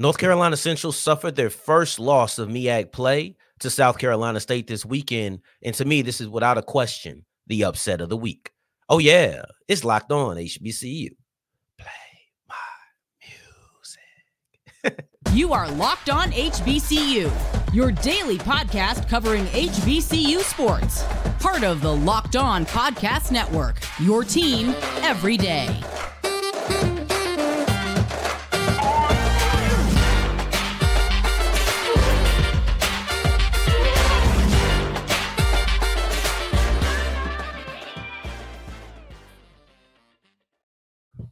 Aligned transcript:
North 0.00 0.16
Carolina 0.16 0.56
Central 0.56 0.94
suffered 0.94 1.36
their 1.36 1.50
first 1.50 1.98
loss 2.00 2.38
of 2.38 2.48
MEAC 2.48 2.90
play 2.90 3.36
to 3.58 3.68
South 3.68 3.98
Carolina 3.98 4.40
State 4.40 4.66
this 4.66 4.82
weekend. 4.82 5.40
And 5.62 5.74
to 5.74 5.84
me, 5.84 6.00
this 6.00 6.22
is 6.22 6.28
without 6.28 6.56
a 6.56 6.62
question 6.62 7.26
the 7.48 7.64
upset 7.64 8.00
of 8.00 8.08
the 8.08 8.16
week. 8.16 8.50
Oh, 8.88 8.96
yeah, 8.96 9.42
it's 9.68 9.84
locked 9.84 10.10
on 10.10 10.38
HBCU. 10.38 11.08
Play 11.76 11.90
my 12.48 12.56
music. 14.82 15.06
you 15.34 15.52
are 15.52 15.70
locked 15.70 16.08
on 16.08 16.32
HBCU, 16.32 17.74
your 17.74 17.92
daily 17.92 18.38
podcast 18.38 19.06
covering 19.06 19.44
HBCU 19.48 20.38
sports. 20.38 21.04
Part 21.40 21.62
of 21.62 21.82
the 21.82 21.94
Locked 21.94 22.36
On 22.36 22.64
Podcast 22.64 23.32
Network, 23.32 23.82
your 23.98 24.24
team 24.24 24.70
every 25.02 25.36
day. 25.36 25.78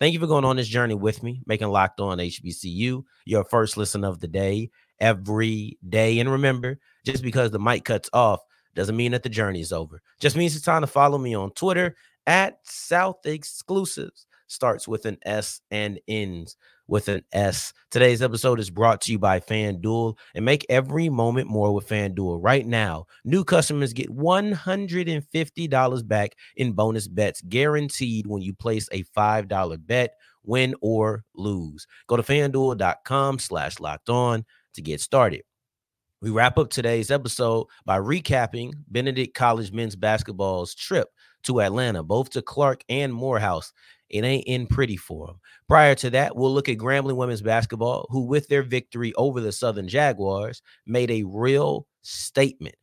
Thank 0.00 0.14
you 0.14 0.20
for 0.20 0.28
going 0.28 0.44
on 0.44 0.56
this 0.56 0.68
journey 0.68 0.94
with 0.94 1.24
me, 1.24 1.42
making 1.46 1.68
Locked 1.68 2.00
On 2.00 2.18
HBCU 2.18 3.02
your 3.24 3.42
first 3.44 3.76
listen 3.76 4.04
of 4.04 4.20
the 4.20 4.28
day 4.28 4.70
every 5.00 5.76
day. 5.88 6.20
And 6.20 6.30
remember, 6.30 6.78
just 7.04 7.22
because 7.22 7.50
the 7.50 7.58
mic 7.58 7.84
cuts 7.84 8.08
off 8.12 8.40
doesn't 8.76 8.96
mean 8.96 9.10
that 9.10 9.24
the 9.24 9.28
journey 9.28 9.60
is 9.60 9.72
over. 9.72 10.00
Just 10.20 10.36
means 10.36 10.54
it's 10.54 10.64
time 10.64 10.82
to 10.82 10.86
follow 10.86 11.18
me 11.18 11.34
on 11.34 11.50
Twitter 11.50 11.96
at 12.28 12.58
South 12.62 13.26
Exclusives. 13.26 14.26
Starts 14.46 14.86
with 14.86 15.04
an 15.04 15.18
S 15.24 15.60
and 15.72 15.98
ends 16.06 16.56
with 16.88 17.08
an 17.08 17.22
S. 17.32 17.72
Today's 17.90 18.22
episode 18.22 18.58
is 18.58 18.70
brought 18.70 19.00
to 19.02 19.12
you 19.12 19.18
by 19.18 19.38
FanDuel 19.38 20.16
and 20.34 20.44
make 20.44 20.66
every 20.68 21.08
moment 21.08 21.48
more 21.48 21.72
with 21.72 21.86
FanDuel. 21.88 22.38
Right 22.42 22.66
now, 22.66 23.06
new 23.24 23.44
customers 23.44 23.92
get 23.92 24.10
$150 24.10 26.08
back 26.08 26.32
in 26.56 26.72
bonus 26.72 27.06
bets 27.06 27.40
guaranteed 27.42 28.26
when 28.26 28.42
you 28.42 28.54
place 28.54 28.88
a 28.90 29.04
$5 29.04 29.86
bet, 29.86 30.14
win 30.42 30.74
or 30.80 31.24
lose. 31.34 31.86
Go 32.08 32.16
to 32.16 32.22
fanduel.com 32.22 33.38
slash 33.38 33.78
locked 33.78 34.08
on 34.08 34.44
to 34.74 34.82
get 34.82 35.00
started. 35.00 35.42
We 36.20 36.30
wrap 36.30 36.58
up 36.58 36.70
today's 36.70 37.12
episode 37.12 37.68
by 37.84 37.98
recapping 37.98 38.72
Benedict 38.88 39.36
College 39.36 39.70
men's 39.70 39.94
basketball's 39.94 40.74
trip 40.74 41.08
to 41.44 41.60
Atlanta, 41.60 42.02
both 42.02 42.30
to 42.30 42.42
Clark 42.42 42.82
and 42.88 43.14
Morehouse. 43.14 43.72
It 44.10 44.24
ain't 44.24 44.46
in 44.46 44.66
pretty 44.66 44.96
for 44.96 45.26
them. 45.26 45.40
Prior 45.68 45.94
to 45.96 46.10
that, 46.10 46.34
we'll 46.34 46.52
look 46.52 46.68
at 46.68 46.78
Grambling 46.78 47.16
women's 47.16 47.42
basketball, 47.42 48.06
who, 48.10 48.22
with 48.22 48.48
their 48.48 48.62
victory 48.62 49.12
over 49.14 49.40
the 49.40 49.52
Southern 49.52 49.88
Jaguars, 49.88 50.62
made 50.86 51.10
a 51.10 51.24
real 51.24 51.86
statement. 52.02 52.74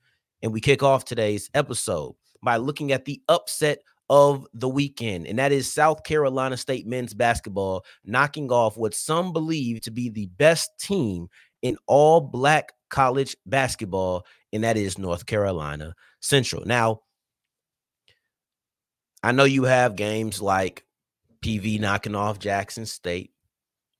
And 0.42 0.54
we 0.54 0.62
kick 0.62 0.84
off 0.84 1.06
today's 1.06 1.50
episode 1.54 2.16
by 2.44 2.58
looking 2.58 2.92
at 2.92 3.06
the 3.06 3.22
upset 3.28 3.80
of 4.10 4.46
the 4.54 4.70
weekend, 4.70 5.26
and 5.26 5.40
that 5.40 5.52
is 5.52 5.72
South 5.72 6.04
Carolina 6.04 6.58
State 6.58 6.86
men's 6.86 7.16
basketball 7.16 7.84
knocking 8.04 8.52
off 8.52 8.78
what 8.78 8.94
some 8.94 9.34
believe 9.34 9.82
to 9.82 9.90
be 9.90 10.10
the 10.10 10.28
best 10.28 10.70
team 10.80 11.28
in 11.64 11.76
all 11.88 12.22
black 12.22 12.72
college 12.92 13.36
basketball, 13.48 14.24
and 14.54 14.64
that 14.64 14.78
is 14.78 15.00
North 15.00 15.26
Carolina 15.26 15.96
Central. 16.20 16.64
Now, 16.66 17.02
I 19.24 19.32
know 19.32 19.46
you 19.46 19.64
have 19.64 19.96
games 19.96 20.40
like 20.40 20.86
PV 21.46 21.80
knocking 21.80 22.16
off 22.16 22.40
Jackson 22.40 22.88
State, 22.88 23.32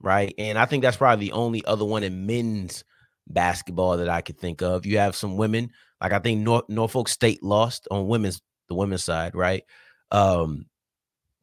right? 0.02 0.34
And 0.40 0.58
I 0.58 0.66
think 0.66 0.82
that's 0.82 0.98
probably 0.98 1.28
the 1.28 1.34
only 1.34 1.64
other 1.66 1.86
one 1.86 2.04
in 2.04 2.26
men's 2.26 2.84
basketball 3.28 3.98
that 3.98 4.10
I 4.10 4.22
could 4.22 4.40
think 4.40 4.64
of. 4.64 4.86
You 4.86 4.98
have 4.98 5.16
some 5.16 5.38
women, 5.38 5.70
like 6.02 6.12
I 6.12 6.20
think 6.20 6.42
North, 6.42 6.66
Norfolk 6.70 7.08
State 7.08 7.44
lost 7.44 7.88
on 7.92 8.08
women's 8.08 8.42
the 8.68 8.74
women's 8.74 9.04
side, 9.04 9.36
right? 9.36 9.64
Um, 10.10 10.66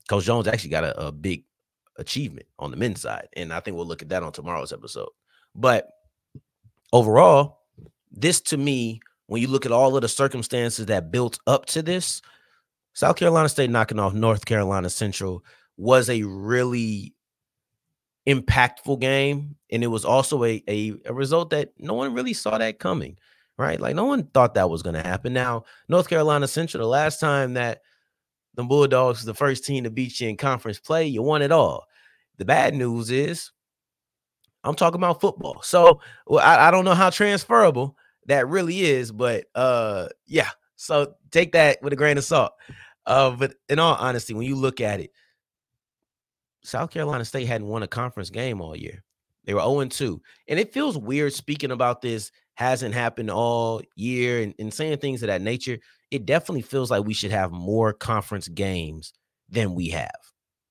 Coach 0.09 0.25
Jones 0.25 0.49
actually 0.49 0.71
got 0.71 0.83
a, 0.83 1.07
a 1.07 1.13
big 1.13 1.45
achievement 1.97 2.47
on 2.59 2.73
the 2.73 2.77
men's 2.77 3.01
side, 3.01 3.29
and 3.35 3.53
I 3.53 3.61
think 3.61 3.77
we'll 3.77 3.87
look 3.87 4.03
at 4.03 4.09
that 4.09 4.25
on 4.25 4.33
tomorrow's 4.33 4.73
episode. 4.73 5.11
But 5.55 5.87
overall, 6.93 7.61
this 8.11 8.41
to 8.41 8.57
me, 8.57 9.01
when 9.29 9.41
you 9.41 9.47
look 9.47 9.67
at 9.67 9.73
all 9.73 9.95
of 9.95 10.03
the 10.03 10.09
circumstances 10.09 10.87
that 10.87 11.13
built 11.13 11.39
up 11.47 11.67
to 11.67 11.83
this, 11.83 12.23
South 12.93 13.15
Carolina 13.15 13.49
State 13.49 13.71
knocking 13.71 14.01
off 14.01 14.15
North 14.15 14.45
Carolina 14.45 14.91
Central 14.91 15.45
was 15.77 16.11
a 16.11 16.23
really 16.23 17.15
impactful 18.27 19.01
game. 19.01 19.57
And 19.71 19.83
it 19.83 19.89
was 19.89 20.05
also 20.05 20.45
a, 20.45 20.63
a, 20.69 20.95
a 21.07 21.13
result 21.13 21.51
that 21.51 21.73
no 21.79 21.95
one 21.95 22.15
really 22.15 22.35
saw 22.35 22.59
that 22.59 22.79
coming, 22.79 23.17
right? 23.57 23.81
Like 23.81 23.97
no 23.97 24.05
one 24.05 24.25
thought 24.25 24.55
that 24.55 24.71
was 24.71 24.83
going 24.83 24.95
to 24.95 25.03
happen. 25.03 25.33
Now, 25.33 25.65
North 25.89 26.09
Carolina 26.09 26.47
Central, 26.47 26.83
the 26.83 26.89
last 26.89 27.21
time 27.21 27.55
that 27.55 27.81
the 28.55 28.65
Bulldogs 28.65 29.25
the 29.25 29.35
first 29.35 29.65
team 29.65 29.85
to 29.85 29.91
beat 29.91 30.21
you 30.21 30.29
in 30.29 30.37
conference 30.37 30.79
play, 30.79 31.07
you 31.07 31.23
won 31.23 31.43
it 31.43 31.53
all. 31.53 31.87
The 32.39 32.45
bad 32.45 32.75
news 32.75 33.11
is 33.11 33.51
I'm 34.65 34.75
talking 34.75 35.01
about 35.01 35.21
football. 35.21 35.63
So 35.63 36.01
well, 36.27 36.45
I, 36.45 36.69
I 36.69 36.71
don't 36.71 36.85
know 36.85 36.95
how 36.95 37.11
transferable 37.11 37.97
that 38.27 38.49
really 38.49 38.83
is, 38.83 39.11
but 39.11 39.47
uh 39.55 40.09
yeah. 40.27 40.51
So 40.77 41.15
take 41.31 41.53
that 41.53 41.83
with 41.83 41.93
a 41.93 41.97
grain 41.97 42.19
of 42.19 42.25
salt. 42.25 42.53
Uh, 43.07 43.31
but 43.31 43.55
in 43.69 43.79
all 43.79 43.97
honesty, 43.97 44.35
when 44.35 44.47
you 44.47 44.55
look 44.55 44.81
at 44.81 45.01
it, 45.01 45.11
South 46.65 46.91
Carolina 46.91 47.25
State 47.25 47.47
hadn't 47.47 47.67
won 47.69 47.83
a 47.83 47.89
conference 47.89 48.31
game 48.31 48.61
all 48.61 48.77
year. 48.77 49.03
They 49.45 49.55
were 49.55 49.61
0 49.61 49.85
2. 49.87 50.23
And 50.49 50.59
it 50.59 50.73
feels 50.73 50.97
weird 50.97 51.33
speaking 51.33 51.73
about 51.73 52.01
this 52.01 52.31
hasn't 52.55 52.95
happened 52.95 53.31
all 53.31 53.83
year 53.97 54.43
and, 54.43 54.55
and 54.59 54.73
saying 54.73 54.99
things 54.99 55.23
of 55.23 55.29
that 55.29 55.43
nature. 55.43 55.79
It 56.11 56.27
definitely 56.27 56.63
feels 56.63 56.91
like 56.91 57.05
we 57.05 57.15
should 57.15 57.31
have 57.31 57.51
more 57.51 57.93
conference 57.93 58.49
games 58.49 59.13
than 59.49 59.75
we 59.75 59.89
have. 59.89 60.11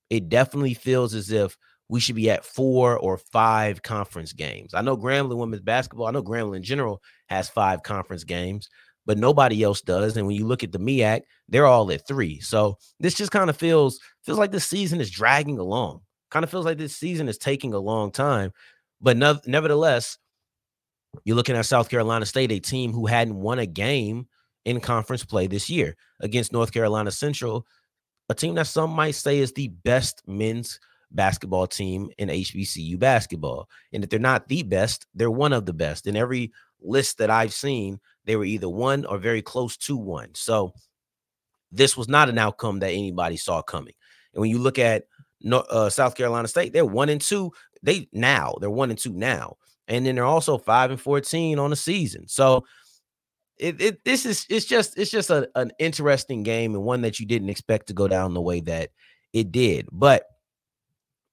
It 0.09 0.29
definitely 0.29 0.73
feels 0.73 1.13
as 1.13 1.31
if 1.31 1.57
we 1.89 1.99
should 1.99 2.15
be 2.15 2.29
at 2.29 2.45
four 2.45 2.97
or 2.97 3.17
five 3.17 3.81
conference 3.81 4.31
games. 4.31 4.73
I 4.73 4.81
know 4.81 4.95
Grambling 4.95 5.37
women's 5.37 5.61
basketball, 5.61 6.07
I 6.07 6.11
know 6.11 6.23
Grambling 6.23 6.57
in 6.57 6.63
general 6.63 7.01
has 7.27 7.49
five 7.49 7.83
conference 7.83 8.23
games, 8.23 8.69
but 9.05 9.17
nobody 9.17 9.63
else 9.63 9.81
does. 9.81 10.17
And 10.17 10.27
when 10.27 10.35
you 10.35 10.45
look 10.45 10.63
at 10.63 10.71
the 10.71 10.79
MEAC, 10.79 11.21
they're 11.49 11.65
all 11.65 11.91
at 11.91 12.07
three. 12.07 12.39
So 12.39 12.77
this 12.99 13.13
just 13.13 13.31
kind 13.31 13.49
of 13.49 13.57
feels 13.57 13.99
feels 14.23 14.39
like 14.39 14.51
this 14.51 14.67
season 14.67 15.01
is 15.01 15.09
dragging 15.09 15.57
along. 15.57 16.01
Kind 16.29 16.43
of 16.43 16.49
feels 16.49 16.65
like 16.65 16.77
this 16.77 16.95
season 16.95 17.27
is 17.27 17.37
taking 17.37 17.73
a 17.73 17.79
long 17.79 18.11
time. 18.11 18.51
But 19.01 19.17
no, 19.17 19.39
nevertheless, 19.45 20.17
you're 21.25 21.35
looking 21.35 21.55
at 21.55 21.65
South 21.65 21.89
Carolina 21.89 22.25
State, 22.25 22.51
a 22.51 22.59
team 22.59 22.93
who 22.93 23.05
hadn't 23.05 23.35
won 23.35 23.59
a 23.59 23.65
game 23.65 24.27
in 24.63 24.79
conference 24.79 25.25
play 25.25 25.47
this 25.47 25.69
year 25.69 25.95
against 26.19 26.53
North 26.53 26.71
Carolina 26.71 27.11
Central, 27.11 27.65
a 28.29 28.35
team 28.35 28.55
that 28.55 28.67
some 28.67 28.91
might 28.91 29.15
say 29.15 29.39
is 29.39 29.51
the 29.53 29.67
best 29.67 30.21
men's 30.27 30.79
basketball 31.11 31.67
team 31.67 32.09
in 32.17 32.29
HBCU 32.29 32.97
basketball. 32.97 33.67
And 33.91 34.03
if 34.03 34.09
they're 34.09 34.19
not 34.19 34.47
the 34.47 34.63
best, 34.63 35.05
they're 35.13 35.31
one 35.31 35.51
of 35.51 35.65
the 35.65 35.73
best. 35.73 36.07
In 36.07 36.15
every 36.15 36.51
list 36.81 37.17
that 37.17 37.29
I've 37.29 37.53
seen, 37.53 37.99
they 38.25 38.35
were 38.35 38.45
either 38.45 38.69
one 38.69 39.05
or 39.05 39.17
very 39.17 39.41
close 39.41 39.77
to 39.77 39.97
one. 39.97 40.29
So 40.33 40.73
this 41.71 41.95
was 41.95 42.07
not 42.07 42.29
an 42.29 42.37
outcome 42.37 42.79
that 42.79 42.91
anybody 42.91 43.37
saw 43.37 43.61
coming. 43.61 43.93
And 44.33 44.41
when 44.41 44.49
you 44.49 44.59
look 44.59 44.79
at 44.79 45.05
uh, 45.51 45.89
South 45.89 46.15
Carolina 46.15 46.47
State, 46.47 46.73
they're 46.73 46.85
one 46.85 47.09
and 47.09 47.21
two. 47.21 47.51
They 47.83 48.07
now 48.11 48.55
they're 48.59 48.69
one 48.69 48.89
and 48.91 48.99
two 48.99 49.13
now, 49.13 49.57
and 49.87 50.05
then 50.05 50.15
they're 50.15 50.23
also 50.23 50.57
five 50.57 50.91
and 50.91 51.01
fourteen 51.01 51.59
on 51.59 51.71
the 51.71 51.75
season. 51.75 52.27
So 52.27 52.65
it, 53.57 53.81
it 53.81 54.05
this 54.05 54.25
is 54.25 54.45
it's 54.49 54.65
just 54.65 54.97
it's 54.97 55.11
just 55.11 55.29
a, 55.29 55.49
an 55.55 55.71
interesting 55.79 56.43
game 56.43 56.75
and 56.75 56.83
one 56.83 57.01
that 57.01 57.19
you 57.19 57.25
didn't 57.25 57.49
expect 57.49 57.87
to 57.87 57.93
go 57.93 58.07
down 58.07 58.33
the 58.33 58.41
way 58.41 58.59
that 58.61 58.91
it 59.33 59.51
did. 59.51 59.87
But 59.91 60.25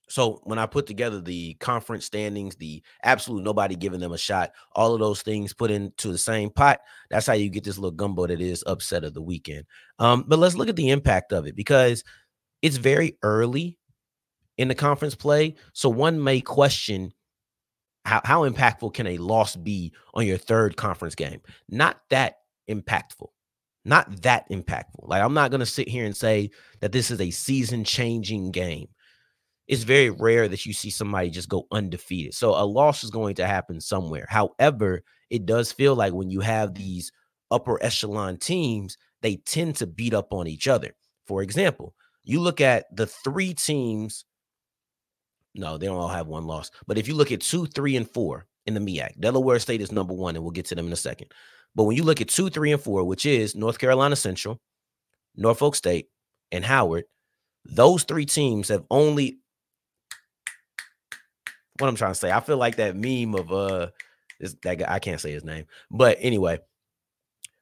so 0.08 0.40
when 0.44 0.58
I 0.58 0.66
put 0.66 0.86
together 0.86 1.20
the 1.20 1.54
conference 1.54 2.04
standings, 2.04 2.56
the 2.56 2.82
absolute 3.02 3.44
nobody 3.44 3.76
giving 3.76 4.00
them 4.00 4.12
a 4.12 4.18
shot, 4.18 4.52
all 4.72 4.94
of 4.94 5.00
those 5.00 5.22
things 5.22 5.52
put 5.52 5.70
into 5.70 6.10
the 6.10 6.18
same 6.18 6.50
pot, 6.50 6.80
that's 7.10 7.26
how 7.26 7.34
you 7.34 7.50
get 7.50 7.64
this 7.64 7.78
little 7.78 7.90
gumbo 7.90 8.26
that 8.26 8.40
is 8.40 8.64
upset 8.66 9.04
of 9.04 9.14
the 9.14 9.22
weekend. 9.22 9.64
Um, 9.98 10.24
but 10.26 10.38
let's 10.38 10.54
look 10.54 10.68
at 10.68 10.76
the 10.76 10.90
impact 10.90 11.32
of 11.32 11.46
it 11.46 11.54
because 11.54 12.04
it's 12.62 12.76
very 12.76 13.18
early 13.22 13.78
in 14.56 14.68
the 14.68 14.74
conference 14.74 15.14
play. 15.14 15.54
So 15.72 15.88
one 15.88 16.22
may 16.22 16.40
question 16.40 17.12
how, 18.04 18.22
how 18.24 18.48
impactful 18.48 18.94
can 18.94 19.06
a 19.06 19.18
loss 19.18 19.54
be 19.54 19.92
on 20.14 20.26
your 20.26 20.38
third 20.38 20.76
conference 20.76 21.14
game? 21.14 21.40
Not 21.68 22.00
that 22.08 22.36
impactful. 22.68 23.28
Not 23.84 24.22
that 24.22 24.48
impactful. 24.50 25.06
Like, 25.06 25.22
I'm 25.22 25.34
not 25.34 25.50
going 25.50 25.60
to 25.60 25.66
sit 25.66 25.88
here 25.88 26.04
and 26.04 26.16
say 26.16 26.50
that 26.80 26.92
this 26.92 27.10
is 27.10 27.20
a 27.20 27.30
season 27.30 27.84
changing 27.84 28.50
game. 28.50 28.88
It's 29.68 29.84
very 29.84 30.10
rare 30.10 30.48
that 30.48 30.66
you 30.66 30.72
see 30.72 30.90
somebody 30.90 31.30
just 31.30 31.48
go 31.48 31.66
undefeated. 31.70 32.34
So, 32.34 32.50
a 32.50 32.64
loss 32.64 33.04
is 33.04 33.10
going 33.10 33.34
to 33.36 33.46
happen 33.46 33.80
somewhere. 33.80 34.26
However, 34.28 35.02
it 35.30 35.46
does 35.46 35.70
feel 35.72 35.94
like 35.94 36.14
when 36.14 36.30
you 36.30 36.40
have 36.40 36.74
these 36.74 37.12
upper 37.50 37.82
echelon 37.82 38.38
teams, 38.38 38.96
they 39.22 39.36
tend 39.36 39.76
to 39.76 39.86
beat 39.86 40.14
up 40.14 40.32
on 40.32 40.46
each 40.46 40.68
other. 40.68 40.94
For 41.26 41.42
example, 41.42 41.94
you 42.24 42.40
look 42.40 42.60
at 42.60 42.84
the 42.96 43.06
three 43.06 43.54
teams 43.54 44.24
no, 45.54 45.76
they 45.76 45.86
don't 45.86 45.96
all 45.96 46.08
have 46.08 46.28
one 46.28 46.46
loss. 46.46 46.70
But 46.86 46.98
if 46.98 47.08
you 47.08 47.14
look 47.14 47.32
at 47.32 47.40
two, 47.40 47.66
three, 47.66 47.96
and 47.96 48.08
four 48.08 48.46
in 48.66 48.74
the 48.74 48.80
MEAC, 48.80 49.18
Delaware 49.20 49.58
State 49.58 49.80
is 49.80 49.92
number 49.92 50.14
one, 50.14 50.36
and 50.36 50.44
we'll 50.44 50.52
get 50.52 50.66
to 50.66 50.74
them 50.74 50.86
in 50.86 50.92
a 50.92 50.96
second. 50.96 51.32
But 51.74 51.84
when 51.84 51.96
you 51.96 52.04
look 52.04 52.20
at 52.20 52.28
two, 52.28 52.48
three, 52.48 52.72
and 52.72 52.80
four, 52.80 53.04
which 53.04 53.26
is 53.26 53.54
North 53.56 53.78
Carolina 53.78 54.16
Central, 54.16 54.60
Norfolk 55.36 55.74
State, 55.74 56.08
and 56.52 56.64
Howard, 56.64 57.04
those 57.64 58.04
three 58.04 58.24
teams 58.24 58.68
have 58.68 58.84
only 58.90 59.38
what 61.78 61.88
I'm 61.88 61.96
trying 61.96 62.12
to 62.12 62.18
say. 62.18 62.30
I 62.30 62.40
feel 62.40 62.56
like 62.56 62.76
that 62.76 62.96
meme 62.96 63.34
of 63.34 63.52
uh 63.52 63.88
this 64.40 64.54
that 64.62 64.78
guy, 64.78 64.94
I 64.94 64.98
can't 64.98 65.20
say 65.20 65.32
his 65.32 65.44
name. 65.44 65.66
But 65.90 66.18
anyway, 66.20 66.58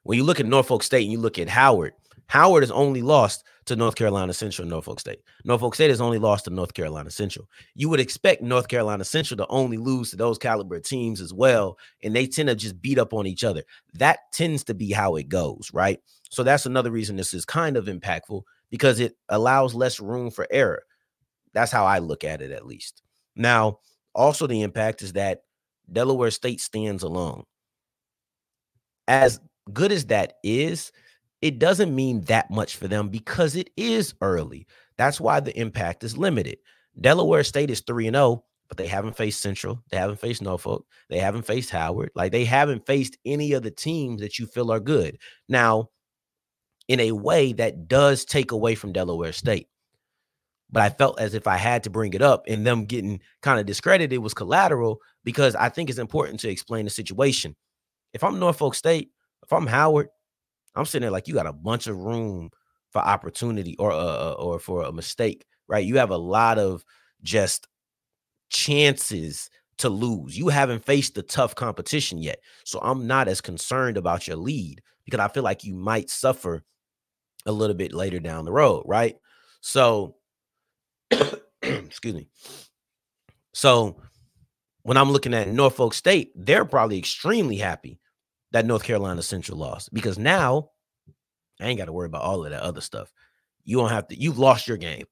when 0.03 0.19
you 0.19 0.25
look 0.25 0.41
at 0.41 0.47
Norfolk 0.47 0.83
State 0.83 1.05
and 1.05 1.13
you 1.13 1.19
look 1.19 1.39
at 1.39 1.49
Howard, 1.49 1.95
Howard 2.29 2.63
has 2.63 2.71
only 2.71 3.03
lost 3.03 3.45
to 3.67 3.77
North 3.77 3.97
Carolina 3.97 4.33
Central 4.33 4.65
and 4.65 4.71
Norfolk 4.71 5.01
State. 5.01 5.21
Norfolk 5.45 5.75
State 5.75 5.91
has 5.91 6.01
only 6.01 6.19
lost 6.19 6.45
to 6.45 6.51
North 6.51 6.75
Carolina 6.75 7.11
Central. 7.11 7.49
You 7.75 7.89
would 7.89 8.01
expect 8.01 8.43
North 8.43 8.69
Carolina 8.69 9.05
Central 9.05 9.37
to 9.39 9.47
only 9.49 9.77
lose 9.77 10.11
to 10.11 10.17
those 10.17 10.39
caliber 10.39 10.79
teams 10.79 11.21
as 11.21 11.33
well, 11.33 11.77
and 12.03 12.15
they 12.15 12.27
tend 12.27 12.49
to 12.49 12.55
just 12.55 12.81
beat 12.81 12.99
up 12.99 13.12
on 13.12 13.27
each 13.27 13.43
other. 13.45 13.65
That 13.95 14.21
tends 14.33 14.65
to 14.65 14.75
be 14.75 14.93
how 14.93 15.17
it 15.17 15.29
goes, 15.29 15.71
right? 15.73 15.99
So 16.31 16.43
that's 16.43 16.67
another 16.67 16.91
reason 16.91 17.17
this 17.17 17.35
is 17.35 17.45
kind 17.45 17.77
of 17.77 17.87
impactful 17.87 18.43
because 18.71 19.01
it 19.01 19.17
allows 19.29 19.75
less 19.75 20.01
room 20.01 20.31
for 20.31 20.47
error. 20.51 20.83
That's 21.53 21.73
how 21.73 21.85
I 21.87 21.99
look 21.99 22.25
at 22.25 22.43
it, 22.43 22.51
at 22.51 22.67
least. 22.67 23.03
Now, 23.35 23.81
also 24.17 24.47
the 24.47 24.63
impact 24.63 25.03
is 25.03 25.13
that 25.13 25.43
Delaware 25.93 26.31
State 26.31 26.61
stands 26.61 27.03
alone. 27.03 27.45
As 29.07 29.41
good 29.73 29.93
as 29.93 30.07
that 30.07 30.35
is, 30.43 30.91
it 31.43 31.59
doesn't 31.59 31.95
mean 31.95 32.23
that 32.23 32.51
much 32.51 32.77
for 32.77 32.89
them 32.89 33.09
because 33.09 33.55
it 33.55 33.71
is 33.77 34.15
early. 34.21 34.67
That's 34.97 35.21
why 35.21 35.41
the 35.41 35.57
impact 35.59 36.03
is 36.03 36.19
limited. 36.19 36.59
Delaware 37.01 37.45
State 37.45 37.71
is 37.71 37.81
3 37.81 38.09
and 38.09 38.17
0, 38.17 38.45
but 38.69 38.79
they 38.79 38.87
haven't 38.87 39.17
faced 39.17 39.43
Central. 39.43 39.83
They 39.91 39.99
haven't 39.99 40.19
faced 40.19 40.43
Norfolk. 40.43 40.87
They 41.09 41.19
haven't 41.19 41.47
faced 41.47 41.71
Howard. 41.71 42.11
Like 42.15 42.33
they 42.33 42.45
haven't 42.45 42.87
faced 42.87 43.19
any 43.25 43.53
of 43.53 43.62
the 43.62 43.71
teams 43.71 44.21
that 44.23 44.39
you 44.39 44.47
feel 44.47 44.73
are 44.73 44.81
good. 44.81 45.19
Now, 45.49 45.91
in 46.89 47.01
a 47.01 47.12
way 47.12 47.53
that 47.53 47.89
does 47.89 48.25
take 48.25 48.53
away 48.53 48.75
from 48.75 48.93
Delaware 48.93 49.33
State. 49.33 49.69
But 50.71 50.83
I 50.83 50.91
felt 50.91 51.21
as 51.21 51.35
if 51.35 51.47
I 51.47 51.57
had 51.57 51.85
to 51.85 51.91
bring 51.91 52.13
it 52.15 52.23
up 52.23 52.45
and 52.49 52.67
them 52.67 52.87
getting 52.87 53.21
kind 53.41 53.61
of 53.61 53.67
discredited 53.67 54.19
was 54.19 54.35
collateral 54.35 55.01
because 55.25 55.55
I 55.55 55.69
think 55.69 55.91
it's 55.91 55.99
important 55.99 56.41
to 56.41 56.49
explain 56.51 56.85
the 56.85 56.91
situation. 56.91 57.55
If 58.13 58.25
I'm 58.25 58.39
Norfolk 58.39 58.75
State, 58.75 59.11
if 59.45 59.53
I'm 59.53 59.67
Howard, 59.67 60.09
I'm 60.75 60.85
sitting 60.85 61.03
there 61.03 61.11
like 61.11 61.29
you 61.29 61.35
got 61.35 61.47
a 61.47 61.53
bunch 61.53 61.87
of 61.87 61.97
room 61.99 62.51
for 62.91 63.01
opportunity 63.01 63.77
or 63.79 63.93
uh, 63.93 63.97
uh, 63.97 64.37
or 64.39 64.59
for 64.59 64.85
a 64.85 64.93
mistake, 64.93 65.45
right? 65.69 65.85
You 65.85 65.99
have 65.99 66.11
a 66.11 66.17
lot 66.17 66.59
of 66.59 66.85
just 67.23 67.69
chances 68.51 69.51
to 69.79 69.89
lose. 69.89 70.39
You 70.39 70.49
haven't 70.49 70.85
faced 70.85 71.15
the 71.15 71.23
tough 71.23 71.55
competition 71.55 72.19
yet. 72.19 72.41
So 72.65 72.79
I'm 72.83 73.07
not 73.07 73.29
as 73.29 73.41
concerned 73.41 73.97
about 73.97 74.27
your 74.27 74.37
lead 74.37 74.83
because 75.05 75.21
I 75.21 75.29
feel 75.29 75.43
like 75.43 75.65
you 75.65 75.75
might 75.75 76.11
suffer 76.11 76.62
a 77.47 77.53
little 77.53 77.77
bit 77.77 77.93
later 77.93 78.19
down 78.21 78.45
the 78.45 78.53
road, 78.53 78.85
right? 78.87 79.17
So 79.61 80.17
excuse 81.62 82.14
me. 82.14 82.29
So 83.53 84.00
when 84.82 84.97
I'm 84.97 85.11
looking 85.11 85.35
at 85.35 85.49
Norfolk 85.49 85.94
State, 85.94 86.32
they're 86.37 86.64
probably 86.64 86.99
extremely 86.99 87.56
happy 87.56 87.99
that 88.53 88.67
North 88.67 88.85
Carolina 88.85 89.23
Central 89.23 89.58
lost 89.58 89.93
because 89.93 90.19
now 90.19 90.70
I 91.61 91.67
ain't 91.67 91.79
got 91.79 91.87
to 91.87 91.93
worry 91.93 92.06
about 92.06 92.23
all 92.23 92.44
of 92.44 92.50
that 92.50 92.62
other 92.62 92.81
stuff. 92.81 93.12
You 93.64 93.79
don't 93.79 93.91
have 93.91 94.08
to, 94.08 94.20
you've 94.20 94.38
lost 94.38 94.69
your 94.69 94.76
game. 94.76 95.06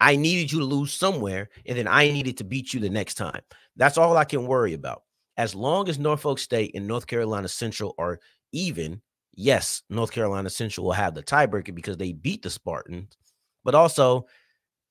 I 0.00 0.16
needed 0.16 0.50
you 0.50 0.60
to 0.60 0.64
lose 0.64 0.92
somewhere, 0.92 1.50
and 1.66 1.76
then 1.76 1.86
I 1.86 2.10
needed 2.10 2.38
to 2.38 2.44
beat 2.44 2.72
you 2.72 2.80
the 2.80 2.88
next 2.88 3.14
time. 3.14 3.42
That's 3.76 3.98
all 3.98 4.16
I 4.16 4.24
can 4.24 4.46
worry 4.46 4.72
about. 4.72 5.02
As 5.36 5.54
long 5.54 5.88
as 5.88 5.98
Norfolk 5.98 6.38
State 6.38 6.72
and 6.74 6.86
North 6.86 7.06
Carolina 7.06 7.48
Central 7.48 7.94
are 7.98 8.18
even, 8.52 9.02
yes, 9.34 9.82
North 9.90 10.10
Carolina 10.10 10.50
Central 10.50 10.86
will 10.86 10.92
have 10.92 11.14
the 11.14 11.22
tiebreaker 11.22 11.74
because 11.74 11.98
they 11.98 12.12
beat 12.12 12.42
the 12.42 12.50
Spartans. 12.50 13.16
But 13.62 13.74
also, 13.74 14.26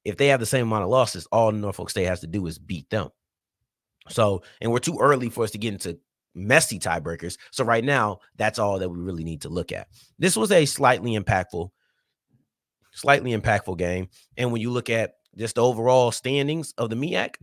if 0.05 0.17
they 0.17 0.27
have 0.27 0.39
the 0.39 0.45
same 0.45 0.67
amount 0.67 0.83
of 0.83 0.89
losses, 0.89 1.27
all 1.31 1.51
Norfolk 1.51 1.89
State 1.89 2.05
has 2.05 2.21
to 2.21 2.27
do 2.27 2.45
is 2.47 2.57
beat 2.57 2.89
them. 2.89 3.09
So, 4.09 4.43
and 4.61 4.71
we're 4.71 4.79
too 4.79 4.97
early 4.99 5.29
for 5.29 5.43
us 5.43 5.51
to 5.51 5.57
get 5.57 5.73
into 5.73 5.99
messy 6.33 6.79
tiebreakers. 6.79 7.37
So 7.51 7.63
right 7.63 7.83
now, 7.83 8.19
that's 8.37 8.59
all 8.59 8.79
that 8.79 8.89
we 8.89 8.97
really 8.97 9.23
need 9.23 9.41
to 9.41 9.49
look 9.49 9.71
at. 9.71 9.87
This 10.17 10.35
was 10.35 10.51
a 10.51 10.65
slightly 10.65 11.17
impactful, 11.17 11.69
slightly 12.91 13.37
impactful 13.37 13.77
game. 13.77 14.09
And 14.37 14.51
when 14.51 14.61
you 14.61 14.71
look 14.71 14.89
at 14.89 15.15
just 15.37 15.55
the 15.55 15.63
overall 15.63 16.11
standings 16.11 16.73
of 16.77 16.89
the 16.89 16.95
MEAC, 16.95 17.35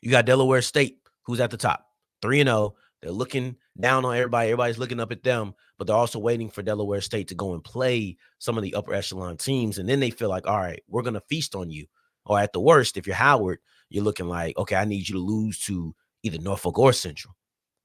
you 0.00 0.10
got 0.10 0.26
Delaware 0.26 0.62
State, 0.62 0.98
who's 1.22 1.40
at 1.40 1.50
the 1.50 1.56
top, 1.56 1.86
3 2.22 2.40
and 2.40 2.48
0. 2.48 2.74
They're 3.00 3.10
looking 3.10 3.56
down 3.80 4.04
on 4.04 4.16
everybody. 4.16 4.50
Everybody's 4.50 4.78
looking 4.78 5.00
up 5.00 5.12
at 5.12 5.22
them, 5.22 5.54
but 5.82 5.88
they're 5.88 5.96
also 5.96 6.20
waiting 6.20 6.48
for 6.48 6.62
Delaware 6.62 7.00
State 7.00 7.26
to 7.26 7.34
go 7.34 7.54
and 7.54 7.64
play 7.64 8.16
some 8.38 8.56
of 8.56 8.62
the 8.62 8.74
upper 8.76 8.94
echelon 8.94 9.36
teams. 9.36 9.78
And 9.78 9.88
then 9.88 9.98
they 9.98 10.10
feel 10.10 10.28
like, 10.28 10.46
all 10.46 10.58
right, 10.58 10.80
we're 10.86 11.02
going 11.02 11.14
to 11.14 11.22
feast 11.28 11.56
on 11.56 11.70
you. 11.70 11.86
Or 12.24 12.38
at 12.38 12.52
the 12.52 12.60
worst, 12.60 12.96
if 12.96 13.04
you're 13.04 13.16
Howard, 13.16 13.58
you're 13.88 14.04
looking 14.04 14.28
like, 14.28 14.56
okay, 14.56 14.76
I 14.76 14.84
need 14.84 15.08
you 15.08 15.16
to 15.16 15.20
lose 15.20 15.58
to 15.62 15.92
either 16.22 16.38
Norfolk 16.38 16.78
or 16.78 16.92
Central 16.92 17.34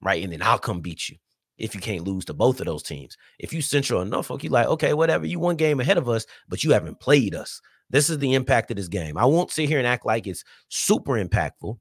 right? 0.01 0.23
And 0.23 0.33
then 0.33 0.41
I'll 0.41 0.59
come 0.59 0.81
beat 0.81 1.09
you 1.09 1.17
if 1.57 1.73
you 1.73 1.81
can't 1.81 2.05
lose 2.05 2.25
to 2.25 2.33
both 2.33 2.59
of 2.59 2.65
those 2.65 2.83
teams. 2.83 3.17
If 3.39 3.51
you 3.51 3.61
Central 3.61 4.01
and 4.01 4.11
Norfolk, 4.11 4.43
you're 4.43 4.51
like, 4.51 4.67
okay, 4.67 4.93
whatever, 4.93 5.25
you 5.25 5.39
one 5.39 5.55
game 5.55 5.79
ahead 5.79 5.97
of 5.97 6.07
us, 6.07 6.25
but 6.47 6.63
you 6.63 6.71
haven't 6.71 6.99
played 6.99 7.33
us. 7.33 7.61
This 7.89 8.09
is 8.09 8.19
the 8.19 8.33
impact 8.33 8.69
of 8.69 8.77
this 8.77 8.89
game. 8.89 9.17
I 9.17 9.25
won't 9.25 9.51
sit 9.51 9.69
here 9.69 9.79
and 9.79 9.87
act 9.87 10.05
like 10.05 10.27
it's 10.27 10.43
super 10.69 11.13
impactful, 11.13 11.77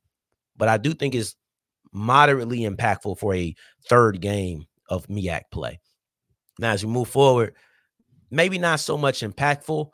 but 0.57 0.69
I 0.69 0.79
do 0.79 0.95
think 0.95 1.15
it's 1.15 1.37
moderately 1.93 2.61
impactful 2.61 3.19
for 3.19 3.35
a 3.35 3.55
third 3.89 4.21
game 4.21 4.67
of 4.89 5.07
MEAC 5.09 5.43
play. 5.51 5.81
Now, 6.59 6.73
as 6.73 6.85
we 6.85 6.93
move 6.93 7.09
forward, 7.09 7.55
maybe 8.31 8.59
not 8.59 8.81
so 8.81 8.97
much 8.97 9.21
impactful, 9.21 9.91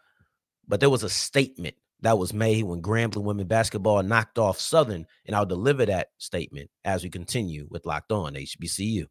but 0.67 0.81
there 0.81 0.91
was 0.91 1.03
a 1.03 1.11
statement 1.11 1.75
that 2.01 2.19
was 2.19 2.33
made 2.33 2.65
when 2.65 2.83
Grambling 2.83 3.23
women 3.23 3.47
basketball 3.47 4.03
knocked 4.03 4.39
off 4.39 4.59
Southern, 4.59 5.07
and 5.27 5.37
I'll 5.37 5.47
deliver 5.47 5.87
that 5.87 6.09
statement 6.19 6.71
as 6.85 7.05
we 7.05 7.11
continue 7.11 7.69
with 7.71 7.87
Locked 7.87 8.13
On 8.13 8.35
HBCU. 8.35 9.07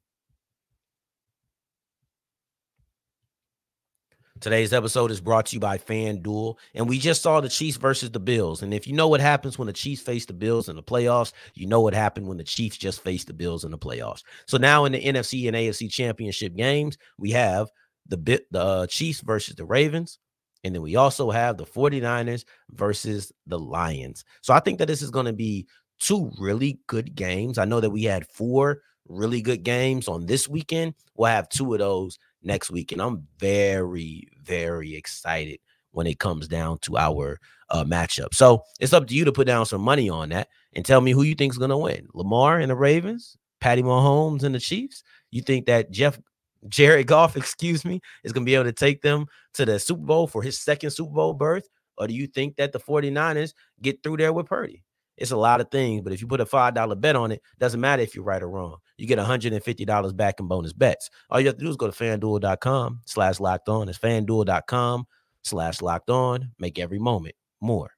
Today's 4.42 4.74
episode 4.74 5.12
is 5.12 5.22
brought 5.22 5.46
to 5.46 5.56
you 5.56 5.60
by 5.60 5.78
FanDuel, 5.78 6.56
and 6.74 6.90
we 6.90 6.98
just 6.98 7.22
saw 7.22 7.42
the 7.42 7.48
Chiefs 7.48 7.78
versus 7.78 8.10
the 8.10 8.20
Bills. 8.20 8.64
And 8.64 8.74
if 8.74 8.88
you 8.88 8.94
know 8.94 9.08
what 9.08 9.22
happens 9.22 9.60
when 9.60 9.68
the 9.68 9.74
Chiefs 9.74 10.02
face 10.02 10.26
the 10.26 10.34
Bills 10.34 10.68
in 10.68 10.76
the 10.76 10.82
playoffs, 10.82 11.32
you 11.54 11.68
know 11.68 11.80
what 11.80 11.94
happened 11.94 12.28
when 12.28 12.40
the 12.40 12.44
Chiefs 12.44 12.76
just 12.76 13.04
faced 13.04 13.28
the 13.28 13.34
Bills 13.34 13.66
in 13.66 13.70
the 13.70 13.78
playoffs. 13.78 14.24
So 14.48 14.58
now 14.58 14.86
in 14.86 14.94
the 14.94 15.04
NFC 15.04 15.48
and 15.48 15.56
AFC 15.56 15.92
championship 15.92 16.56
games, 16.56 16.98
we 17.20 17.30
have 17.32 17.70
the 18.08 18.18
bit 18.18 18.48
the 18.50 18.60
uh, 18.60 18.88
Chiefs 18.88 19.22
versus 19.22 19.54
the 19.54 19.66
Ravens, 19.66 20.18
and 20.64 20.74
then 20.74 20.82
we 20.82 20.96
also 20.96 21.30
have 21.30 21.58
the 21.58 21.66
49ers 21.66 22.44
versus 22.72 23.32
the 23.46 23.60
Lions. 23.60 24.26
So 24.42 24.56
I 24.56 24.60
think 24.60 24.80
that 24.80 24.88
this 24.88 25.04
is 25.04 25.12
going 25.12 25.28
to 25.28 25.34
be 25.34 25.68
two 26.00 26.32
really 26.40 26.80
good 26.88 27.14
games. 27.14 27.60
I 27.60 27.66
know 27.66 27.80
that 27.80 27.92
we 27.92 28.06
had 28.06 28.26
four 28.26 28.82
really 29.08 29.44
good 29.44 29.62
games 29.62 30.08
on 30.08 30.26
this 30.26 30.48
weekend. 30.48 30.96
We'll 31.16 31.30
have 31.30 31.48
two 31.50 31.74
of 31.74 31.80
those 31.80 32.18
next 32.44 32.72
week. 32.72 32.92
And 32.92 33.02
I'm 33.02 33.28
very, 33.40 34.28
very 34.42 34.96
excited 34.96 35.60
when 35.92 36.08
it 36.08 36.20
comes 36.20 36.48
down 36.48 36.80
to 36.80 36.98
our 36.98 37.40
uh, 37.70 37.84
matchup. 37.84 38.34
So 38.34 38.64
it's 38.80 38.94
up 38.94 39.08
to 39.08 39.14
you 39.14 39.26
to 39.26 39.32
put 39.32 39.48
down 39.48 39.66
some 39.66 39.82
money 39.82 40.10
on 40.10 40.30
that 40.30 40.48
and 40.74 40.86
tell 40.86 41.02
me 41.02 41.12
who 41.12 41.24
you 41.24 41.36
think 41.36 41.54
is 41.54 41.58
going 41.58 41.70
to 41.70 41.78
win 41.78 42.08
Lamar 42.14 42.60
and 42.60 42.72
the 42.72 42.76
Ravens, 42.76 43.38
Patty 43.60 43.84
Mahomes 43.84 44.44
and 44.44 44.56
the 44.56 44.60
Chiefs. 44.60 45.04
You 45.32 45.42
think 45.42 45.66
that 45.66 45.92
Jeff 45.92 46.20
Jared 46.68 47.08
Goff, 47.08 47.36
excuse 47.38 47.86
me, 47.86 48.02
is 48.24 48.32
going 48.32 48.46
to 48.46 48.50
be 48.50 48.56
able 48.56 48.66
to 48.66 48.74
take 48.74 49.02
them 49.02 49.26
to 49.54 49.66
the 49.66 49.80
Super 49.80 50.04
Bowl 50.04 50.28
for 50.28 50.42
his 50.42 50.60
second 50.60 50.92
Super 50.92 51.14
Bowl 51.14 51.34
berth? 51.34 51.68
Or 51.98 52.08
do 52.08 52.14
you 52.14 52.28
think 52.28 52.56
that 52.56 52.72
the 52.72 52.80
49ers 52.80 53.54
get 53.82 54.02
through 54.02 54.18
there 54.18 54.34
with 54.34 54.48
Purdy? 54.48 54.84
It's 55.18 55.32
a 55.32 55.38
lot 55.38 55.62
of 55.62 55.70
things, 55.70 56.02
but 56.02 56.14
if 56.14 56.22
you 56.22 56.28
put 56.28 56.42
a 56.42 56.46
$5 56.46 57.02
bet 57.02 57.16
on 57.16 57.32
it, 57.32 57.42
doesn't 57.60 57.80
matter 57.80 58.02
if 58.02 58.16
you're 58.16 58.24
right 58.24 58.42
or 58.42 58.50
wrong. 58.50 58.78
You 58.98 59.08
get 59.08 59.20
$150 59.20 60.16
back 60.16 60.40
in 60.40 60.48
bonus 60.48 60.74
bets. 60.74 61.10
All 61.30 61.40
you 61.40 61.48
have 61.48 61.58
to 61.58 61.64
do 61.64 61.70
is 61.70 61.78
go 61.78 61.90
to 61.90 61.94
fanduel.com 61.94 63.02
slash 63.06 63.40
locked 63.40 63.70
on. 63.70 63.90
It's 63.90 64.00
fanduel.com 64.00 65.06
slash 65.44 65.82
locked 65.82 66.10
on. 66.10 66.52
Make 66.60 66.80
every 66.80 67.00
moment 67.00 67.36
more. 67.60 67.92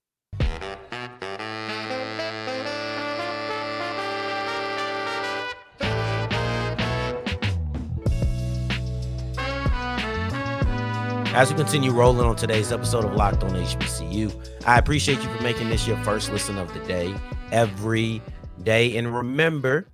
As 11.33 11.49
we 11.49 11.57
continue 11.57 11.91
rolling 11.91 12.27
on 12.27 12.35
today's 12.35 12.71
episode 12.71 13.03
of 13.03 13.15
Locked 13.15 13.43
On 13.43 13.49
HBCU. 13.49 14.67
I 14.67 14.77
appreciate 14.77 15.15
you 15.23 15.35
for 15.35 15.41
making 15.41 15.67
this 15.69 15.87
your 15.87 15.97
first 16.03 16.31
listen 16.31 16.59
of 16.59 16.71
the 16.75 16.79
day 16.81 17.13
every 17.51 18.21
day. 18.61 18.95
And 18.97 19.13
remember, 19.13 19.87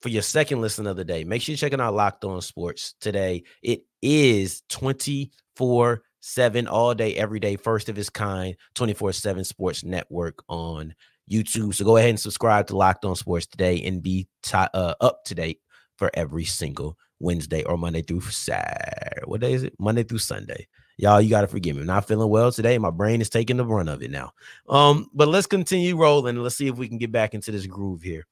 for 0.00 0.08
your 0.08 0.22
second 0.22 0.60
listen 0.60 0.88
of 0.88 0.96
the 0.96 1.04
day, 1.04 1.22
make 1.22 1.40
sure 1.40 1.52
you're 1.52 1.56
checking 1.58 1.80
out 1.80 1.94
Locked 1.94 2.24
On 2.24 2.42
Sports 2.42 2.94
today. 3.00 3.44
It 3.62 3.82
is 4.02 4.62
24 4.68 6.02
7 6.20 6.66
all 6.66 6.94
day, 6.94 7.14
every 7.14 7.38
day, 7.38 7.54
first 7.54 7.88
of 7.88 7.96
its 7.96 8.10
kind, 8.10 8.56
24 8.74 9.12
7 9.12 9.44
sports 9.44 9.84
network 9.84 10.42
on 10.48 10.96
YouTube. 11.30 11.74
So 11.74 11.84
go 11.84 11.96
ahead 11.96 12.10
and 12.10 12.20
subscribe 12.20 12.66
to 12.66 12.76
Locked 12.76 13.04
On 13.04 13.14
Sports 13.14 13.46
today 13.46 13.82
and 13.84 14.02
be 14.02 14.26
t- 14.42 14.56
uh, 14.56 14.94
up 15.00 15.24
to 15.26 15.36
date 15.36 15.60
for 15.96 16.10
every 16.12 16.44
single 16.44 16.98
Wednesday 17.20 17.62
or 17.64 17.76
Monday 17.76 18.02
through 18.02 18.20
Saturday. 18.20 19.22
What 19.24 19.40
day 19.40 19.52
is 19.52 19.62
it? 19.62 19.74
Monday 19.78 20.02
through 20.02 20.18
Sunday. 20.18 20.66
Y'all, 20.98 21.20
you 21.20 21.28
gotta 21.28 21.46
forgive 21.46 21.76
me. 21.76 21.82
I'm 21.82 21.86
not 21.86 22.08
feeling 22.08 22.30
well 22.30 22.50
today. 22.50 22.78
My 22.78 22.90
brain 22.90 23.20
is 23.20 23.28
taking 23.28 23.56
the 23.56 23.64
brunt 23.64 23.88
of 23.88 24.02
it 24.02 24.10
now. 24.10 24.32
Um, 24.68 25.10
but 25.12 25.28
let's 25.28 25.46
continue 25.46 25.96
rolling. 25.96 26.36
Let's 26.36 26.56
see 26.56 26.68
if 26.68 26.76
we 26.76 26.88
can 26.88 26.98
get 26.98 27.12
back 27.12 27.34
into 27.34 27.52
this 27.52 27.66
groove 27.66 28.02
here. 28.02 28.26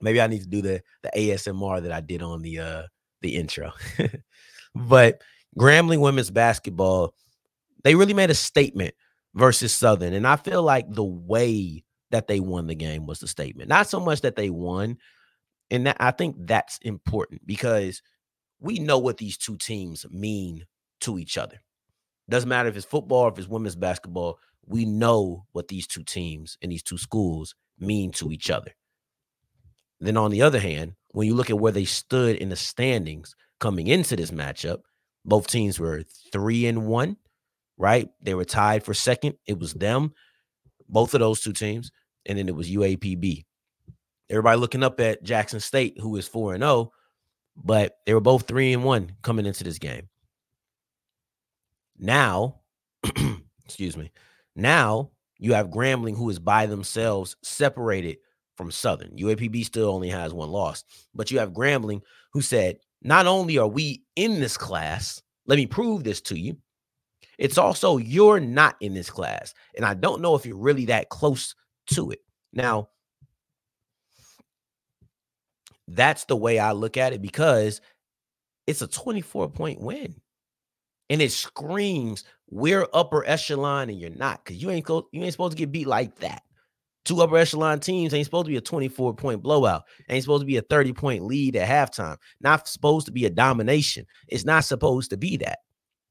Maybe 0.00 0.20
I 0.20 0.26
need 0.26 0.40
to 0.40 0.48
do 0.48 0.62
the 0.62 0.82
the 1.02 1.10
ASMR 1.14 1.82
that 1.82 1.92
I 1.92 2.00
did 2.00 2.22
on 2.22 2.42
the 2.42 2.58
uh 2.58 2.82
the 3.20 3.36
intro. 3.36 3.72
but 4.74 5.20
Grambling 5.58 6.00
women's 6.00 6.30
basketball, 6.30 7.14
they 7.84 7.94
really 7.94 8.14
made 8.14 8.30
a 8.30 8.34
statement 8.34 8.94
versus 9.34 9.74
Southern. 9.74 10.14
And 10.14 10.26
I 10.26 10.36
feel 10.36 10.62
like 10.62 10.86
the 10.88 11.04
way 11.04 11.84
that 12.10 12.28
they 12.28 12.40
won 12.40 12.66
the 12.66 12.74
game 12.74 13.06
was 13.06 13.20
the 13.20 13.28
statement. 13.28 13.68
Not 13.68 13.88
so 13.88 14.00
much 14.00 14.22
that 14.22 14.36
they 14.36 14.50
won, 14.50 14.96
and 15.70 15.86
that, 15.86 15.96
I 16.00 16.10
think 16.10 16.36
that's 16.38 16.78
important 16.78 17.46
because 17.46 18.02
we 18.60 18.78
know 18.78 18.98
what 18.98 19.16
these 19.16 19.36
two 19.36 19.56
teams 19.56 20.06
mean 20.10 20.66
to 21.00 21.18
each 21.18 21.38
other. 21.38 21.60
Doesn't 22.28 22.48
matter 22.48 22.68
if 22.68 22.76
it's 22.76 22.86
football 22.86 23.24
or 23.24 23.28
if 23.32 23.38
it's 23.38 23.48
women's 23.48 23.76
basketball, 23.76 24.38
we 24.66 24.84
know 24.84 25.46
what 25.52 25.68
these 25.68 25.86
two 25.86 26.04
teams 26.04 26.56
and 26.62 26.70
these 26.70 26.82
two 26.82 26.98
schools 26.98 27.54
mean 27.78 28.12
to 28.12 28.30
each 28.30 28.50
other. 28.50 28.72
Then 30.00 30.16
on 30.16 30.30
the 30.30 30.42
other 30.42 30.60
hand, 30.60 30.94
when 31.08 31.26
you 31.26 31.34
look 31.34 31.50
at 31.50 31.58
where 31.58 31.72
they 31.72 31.84
stood 31.84 32.36
in 32.36 32.50
the 32.50 32.56
standings 32.56 33.34
coming 33.58 33.88
into 33.88 34.14
this 34.16 34.30
matchup, 34.30 34.80
both 35.24 35.48
teams 35.48 35.80
were 35.80 36.04
three 36.32 36.66
and 36.66 36.86
one, 36.86 37.16
right? 37.76 38.08
They 38.22 38.34
were 38.34 38.44
tied 38.44 38.84
for 38.84 38.94
second. 38.94 39.34
It 39.46 39.58
was 39.58 39.74
them, 39.74 40.14
both 40.88 41.14
of 41.14 41.20
those 41.20 41.40
two 41.40 41.52
teams, 41.52 41.90
and 42.26 42.38
then 42.38 42.48
it 42.48 42.54
was 42.54 42.70
UAPB 42.70 43.44
Everybody 44.30 44.60
looking 44.60 44.84
up 44.84 45.00
at 45.00 45.24
Jackson 45.24 45.58
State, 45.58 45.98
who 45.98 46.14
is 46.14 46.28
4 46.28 46.54
and 46.54 46.62
0, 46.62 46.92
but 47.62 47.98
they 48.06 48.14
were 48.14 48.20
both 48.20 48.46
3 48.46 48.72
and 48.72 48.84
1 48.84 49.16
coming 49.22 49.46
into 49.46 49.64
this 49.64 49.78
game. 49.78 50.08
Now, 51.98 52.60
excuse 53.64 53.96
me. 53.96 54.10
Now 54.56 55.10
you 55.38 55.54
have 55.54 55.68
Grambling, 55.70 56.16
who 56.16 56.30
is 56.30 56.38
by 56.38 56.66
themselves, 56.66 57.36
separated 57.42 58.18
from 58.56 58.70
Southern. 58.70 59.16
UAPB 59.16 59.64
still 59.64 59.90
only 59.90 60.08
has 60.08 60.34
one 60.34 60.50
loss, 60.50 60.84
but 61.14 61.30
you 61.30 61.38
have 61.38 61.52
Grambling, 61.52 62.02
who 62.32 62.42
said, 62.42 62.78
Not 63.02 63.26
only 63.26 63.58
are 63.58 63.68
we 63.68 64.02
in 64.16 64.40
this 64.40 64.56
class, 64.56 65.22
let 65.46 65.56
me 65.56 65.66
prove 65.66 66.04
this 66.04 66.20
to 66.22 66.38
you. 66.38 66.56
It's 67.38 67.56
also 67.56 67.96
you're 67.96 68.40
not 68.40 68.76
in 68.80 68.92
this 68.92 69.08
class. 69.08 69.54
And 69.74 69.84
I 69.84 69.94
don't 69.94 70.20
know 70.20 70.34
if 70.34 70.44
you're 70.44 70.56
really 70.56 70.84
that 70.86 71.08
close 71.08 71.54
to 71.88 72.10
it. 72.10 72.20
Now, 72.52 72.90
that's 75.94 76.24
the 76.24 76.36
way 76.36 76.58
I 76.58 76.72
look 76.72 76.96
at 76.96 77.12
it 77.12 77.22
because 77.22 77.80
it's 78.66 78.82
a 78.82 78.86
24 78.86 79.50
point 79.50 79.80
win. 79.80 80.14
And 81.08 81.20
it 81.20 81.32
screams 81.32 82.24
we're 82.48 82.86
upper 82.92 83.24
echelon 83.24 83.90
and 83.90 83.98
you're 83.98 84.10
not 84.10 84.44
because 84.44 84.62
you 84.62 84.70
ain't 84.70 84.86
go, 84.86 85.08
you 85.12 85.22
ain't 85.22 85.32
supposed 85.32 85.52
to 85.52 85.58
get 85.58 85.72
beat 85.72 85.86
like 85.86 86.16
that. 86.20 86.42
Two 87.04 87.22
upper 87.22 87.36
echelon 87.36 87.80
teams 87.80 88.12
ain't 88.12 88.26
supposed 88.26 88.46
to 88.46 88.50
be 88.50 88.56
a 88.56 88.60
24 88.60 89.14
point 89.14 89.42
blowout. 89.42 89.84
Ain't 90.08 90.22
supposed 90.22 90.42
to 90.42 90.46
be 90.46 90.56
a 90.58 90.62
30 90.62 90.92
point 90.92 91.24
lead 91.24 91.56
at 91.56 91.68
halftime. 91.68 92.16
Not 92.40 92.68
supposed 92.68 93.06
to 93.06 93.12
be 93.12 93.24
a 93.24 93.30
domination. 93.30 94.06
It's 94.28 94.44
not 94.44 94.64
supposed 94.64 95.10
to 95.10 95.16
be 95.16 95.36
that. 95.38 95.60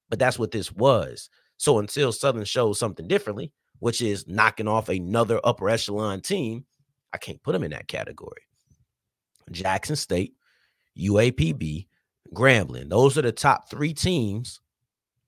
But 0.10 0.20
that's 0.20 0.40
what 0.40 0.52
this 0.52 0.72
was. 0.72 1.30
So 1.58 1.78
until 1.78 2.12
Southern 2.12 2.46
shows 2.46 2.80
something 2.80 3.08
differently, 3.08 3.54
which 3.80 4.02
is 4.02 4.28
knocking 4.28 4.68
off 4.68 4.90
another 4.90 5.40
upper 5.44 5.70
echelon 5.70 6.22
team, 6.22 6.66
I 7.14 7.18
can't 7.18 7.42
put 7.44 7.54
them 7.54 7.64
in 7.64 7.72
that 7.72 7.88
category. 7.88 8.42
Jackson 9.52 9.96
State, 9.96 10.34
UAPB, 10.98 11.88
Grambling. 12.34 12.90
Those 12.90 13.18
are 13.18 13.22
the 13.22 13.32
top 13.32 13.70
three 13.70 13.94
teams 13.94 14.62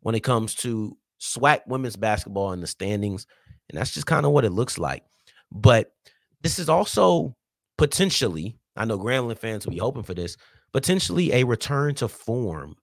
when 0.01 0.16
it 0.16 0.22
comes 0.22 0.56
to 0.56 0.98
SWAC 1.20 1.62
women's 1.68 1.96
basketball 1.96 2.54
in 2.54 2.62
the 2.62 2.68
standings. 2.68 3.28
And 3.70 3.78
that's 3.78 3.94
just 3.94 4.08
kind 4.08 4.25
of 4.25 4.32
what 4.32 4.46
it 4.46 4.51
looks 4.51 4.78
like. 4.78 5.04
But 5.51 5.94
this 6.42 6.60
is 6.60 6.70
also 6.70 7.36
potentially, 7.78 8.58
I 8.75 8.86
know 8.86 8.98
Grambling 8.98 9.38
fans 9.38 9.66
will 9.66 9.74
be 9.74 9.80
hoping 9.80 10.04
for 10.04 10.13
this, 10.13 10.38
potentially 10.74 11.34
a 11.34 11.44
return 11.44 11.96
to 11.96 12.08
form 12.08 12.75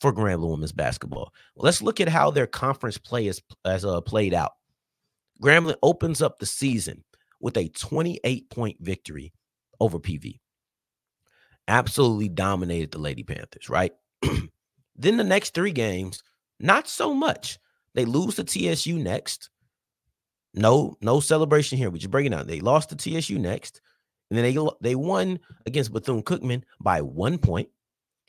for 0.00 0.12
Grambling 0.12 0.50
women's 0.50 0.72
basketball. 0.72 1.32
Let's 1.56 1.82
look 1.82 2.00
at 2.00 2.08
how 2.08 2.30
their 2.30 2.46
conference 2.46 2.98
play 2.98 3.26
has, 3.26 3.40
has 3.64 3.84
uh, 3.84 4.00
played 4.00 4.34
out. 4.34 4.52
Grambling 5.42 5.76
opens 5.82 6.22
up 6.22 6.38
the 6.38 6.46
season 6.46 7.04
with 7.40 7.56
a 7.56 7.68
28 7.68 8.50
point 8.50 8.76
victory 8.80 9.32
over 9.80 9.98
PV 9.98 10.40
absolutely 11.68 12.28
dominated 12.28 12.92
the 12.92 12.98
Lady 12.98 13.22
Panthers, 13.22 13.68
right? 13.68 13.92
then 14.96 15.16
the 15.16 15.24
next 15.24 15.54
three 15.54 15.72
games, 15.72 16.22
not 16.60 16.88
so 16.88 17.12
much. 17.12 17.58
They 17.94 18.04
lose 18.04 18.36
to 18.36 18.44
TSU 18.44 18.98
next. 18.98 19.50
No, 20.54 20.96
no 21.00 21.20
celebration 21.20 21.78
here. 21.78 21.90
We 21.90 21.98
just 21.98 22.10
break 22.10 22.26
it 22.26 22.30
down. 22.30 22.46
They 22.46 22.60
lost 22.60 22.90
to 22.90 22.96
TSU 22.96 23.38
next, 23.38 23.80
and 24.30 24.38
then 24.38 24.44
they 24.44 24.58
they 24.80 24.94
won 24.94 25.38
against 25.66 25.92
Bethune 25.92 26.22
Cookman 26.22 26.62
by 26.80 27.02
one 27.02 27.38
point. 27.38 27.68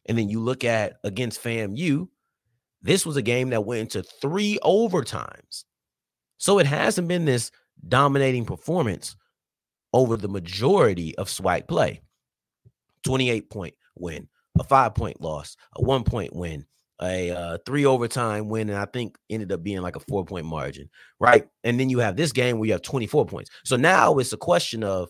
And 0.07 0.17
then 0.17 0.29
you 0.29 0.39
look 0.39 0.63
at 0.63 0.97
against 1.03 1.43
FAMU, 1.43 2.07
this 2.81 3.05
was 3.05 3.17
a 3.17 3.21
game 3.21 3.49
that 3.49 3.65
went 3.65 3.81
into 3.81 4.03
three 4.21 4.57
overtimes. 4.63 5.63
So 6.37 6.59
it 6.59 6.65
hasn't 6.65 7.07
been 7.07 7.25
this 7.25 7.51
dominating 7.87 8.45
performance 8.45 9.15
over 9.93 10.15
the 10.15 10.29
majority 10.29 11.15
of 11.17 11.27
SWAC 11.27 11.67
play. 11.67 12.01
28 13.03 13.49
point 13.49 13.75
win, 13.95 14.27
a 14.59 14.63
five 14.63 14.95
point 14.95 15.21
loss, 15.21 15.55
a 15.75 15.83
one 15.83 16.03
point 16.03 16.35
win, 16.35 16.65
a 17.01 17.31
uh, 17.31 17.57
three 17.65 17.85
overtime 17.85 18.49
win, 18.49 18.69
and 18.69 18.77
I 18.77 18.85
think 18.85 19.17
ended 19.29 19.51
up 19.51 19.63
being 19.63 19.81
like 19.81 19.95
a 19.95 20.01
four 20.01 20.25
point 20.25 20.45
margin, 20.45 20.89
right? 21.19 21.47
And 21.63 21.79
then 21.79 21.89
you 21.89 21.99
have 21.99 22.15
this 22.15 22.31
game 22.31 22.57
where 22.57 22.67
you 22.67 22.73
have 22.73 22.81
24 22.81 23.25
points. 23.25 23.51
So 23.63 23.75
now 23.75 24.17
it's 24.17 24.33
a 24.33 24.37
question 24.37 24.83
of 24.83 25.09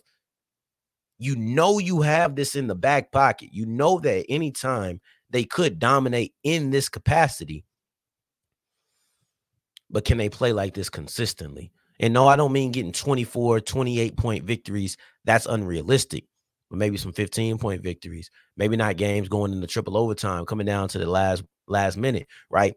you 1.19 1.35
know 1.35 1.79
you 1.79 2.01
have 2.01 2.35
this 2.35 2.55
in 2.55 2.67
the 2.67 2.75
back 2.75 3.11
pocket. 3.11 3.49
You 3.51 3.65
know 3.65 3.99
that 3.99 4.25
anytime 4.29 5.01
they 5.29 5.43
could 5.43 5.79
dominate 5.79 6.33
in 6.43 6.71
this 6.71 6.89
capacity. 6.89 7.65
But 9.89 10.05
can 10.05 10.17
they 10.17 10.29
play 10.29 10.51
like 10.51 10.73
this 10.73 10.89
consistently? 10.89 11.71
And 11.99 12.13
no, 12.13 12.27
I 12.27 12.35
don't 12.35 12.51
mean 12.51 12.71
getting 12.71 12.91
24, 12.91 13.61
28 13.61 14.17
point 14.17 14.43
victories. 14.43 14.97
That's 15.25 15.45
unrealistic 15.45 16.25
but 16.69 16.77
maybe 16.77 16.97
some 16.97 17.13
15 17.13 17.57
point 17.57 17.81
victories. 17.81 18.29
Maybe 18.55 18.77
not 18.77 18.97
games 18.97 19.29
going 19.29 19.53
into 19.53 19.67
triple 19.67 19.97
overtime, 19.97 20.45
coming 20.45 20.65
down 20.65 20.89
to 20.89 20.99
the 20.99 21.09
last 21.09 21.43
last 21.67 21.97
minute, 21.97 22.27
right? 22.49 22.75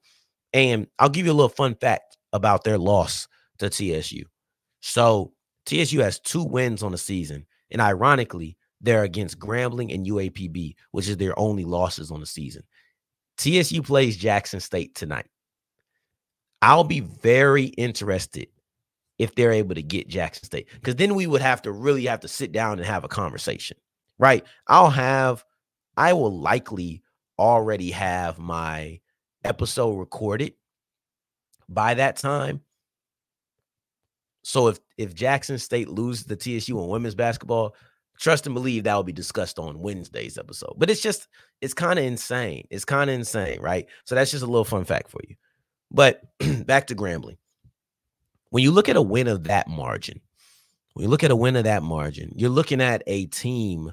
And 0.53 0.87
I'll 0.99 1.09
give 1.09 1.27
you 1.27 1.33
a 1.33 1.35
little 1.35 1.49
fun 1.49 1.75
fact 1.75 2.17
about 2.33 2.65
their 2.65 2.79
loss 2.79 3.29
to 3.59 3.71
TSU. 3.71 4.25
So 4.81 5.33
TSU 5.67 6.01
has 6.01 6.19
two 6.19 6.45
wins 6.45 6.83
on 6.83 6.93
the 6.93 6.99
season, 6.99 7.47
and 7.71 7.81
ironically, 7.81 8.57
they're 8.81 9.05
against 9.05 9.39
Grambling 9.39 9.95
and 9.95 10.07
UAPB, 10.07 10.75
which 10.93 11.09
is 11.09 11.17
their 11.17 11.39
only 11.39 11.65
losses 11.65 12.11
on 12.11 12.21
the 12.21 12.27
season. 12.27 12.63
TSU 13.37 13.83
plays 13.83 14.17
Jackson 14.17 14.61
State 14.61 14.95
tonight. 14.95 15.27
I'll 16.63 16.85
be 16.85 17.01
very 17.01 17.65
interested 17.65 18.49
if 19.21 19.35
they're 19.35 19.53
able 19.53 19.75
to 19.75 19.83
get 19.83 20.09
Jackson 20.09 20.45
State. 20.45 20.67
Because 20.73 20.97
then 20.97 21.15
we 21.15 21.27
would 21.27 21.43
have 21.43 21.61
to 21.63 21.73
really 21.73 22.07
have 22.07 22.21
to 22.21 22.29
sit 22.29 22.53
down 22.53 22.79
and 22.79 22.87
have 22.87 23.05
a 23.05 23.09
conversation, 23.09 23.77
right? 24.19 24.43
I'll 24.67 24.89
have, 24.89 25.45
I 25.95 26.15
will 26.15 26.41
likely 26.41 27.03
already 27.39 27.91
have 27.91 28.39
my 28.39 28.99
episode 29.45 29.93
recorded 29.99 30.55
by 31.69 31.93
that 31.93 32.17
time. 32.17 32.63
So 34.43 34.69
if 34.69 34.81
if 34.97 35.15
Jackson 35.15 35.59
State 35.59 35.91
loses 35.91 36.25
the 36.25 36.37
TSU 36.37 36.81
in 36.81 36.89
women's 36.89 37.15
basketball, 37.15 37.77
trust 38.19 38.47
and 38.47 38.55
believe 38.55 38.85
that 38.85 38.95
will 38.95 39.03
be 39.03 39.13
discussed 39.13 39.59
on 39.59 39.81
Wednesday's 39.81 40.39
episode. 40.39 40.77
But 40.79 40.89
it's 40.89 41.03
just 41.03 41.29
it's 41.61 41.75
kind 41.75 41.99
of 41.99 42.07
insane. 42.07 42.67
It's 42.71 42.87
kind 42.87 43.11
of 43.11 43.17
insane, 43.17 43.61
right? 43.61 43.87
So 44.05 44.15
that's 44.15 44.31
just 44.31 44.43
a 44.43 44.47
little 44.47 44.65
fun 44.65 44.87
fact 44.87 45.11
for 45.11 45.21
you. 45.29 45.37
But 45.91 46.23
back 46.65 46.87
to 46.87 46.95
Grambling 46.95 47.37
when 48.51 48.63
you 48.63 48.71
look 48.71 48.89
at 48.89 48.97
a 48.97 49.03
win 49.03 49.29
of 49.29 49.45
that 49.45 49.69
margin, 49.69 50.21
when 50.95 51.05
you 51.05 51.09
look 51.09 51.25
at 51.25 51.31
a 51.31 51.37
win 51.37 51.57
of 51.57 51.65
that 51.65 51.83
margin, 51.83 52.33
you're 52.37 52.51
looking 52.51 52.81
at 52.81 53.03
a 53.07 53.27
team 53.27 53.93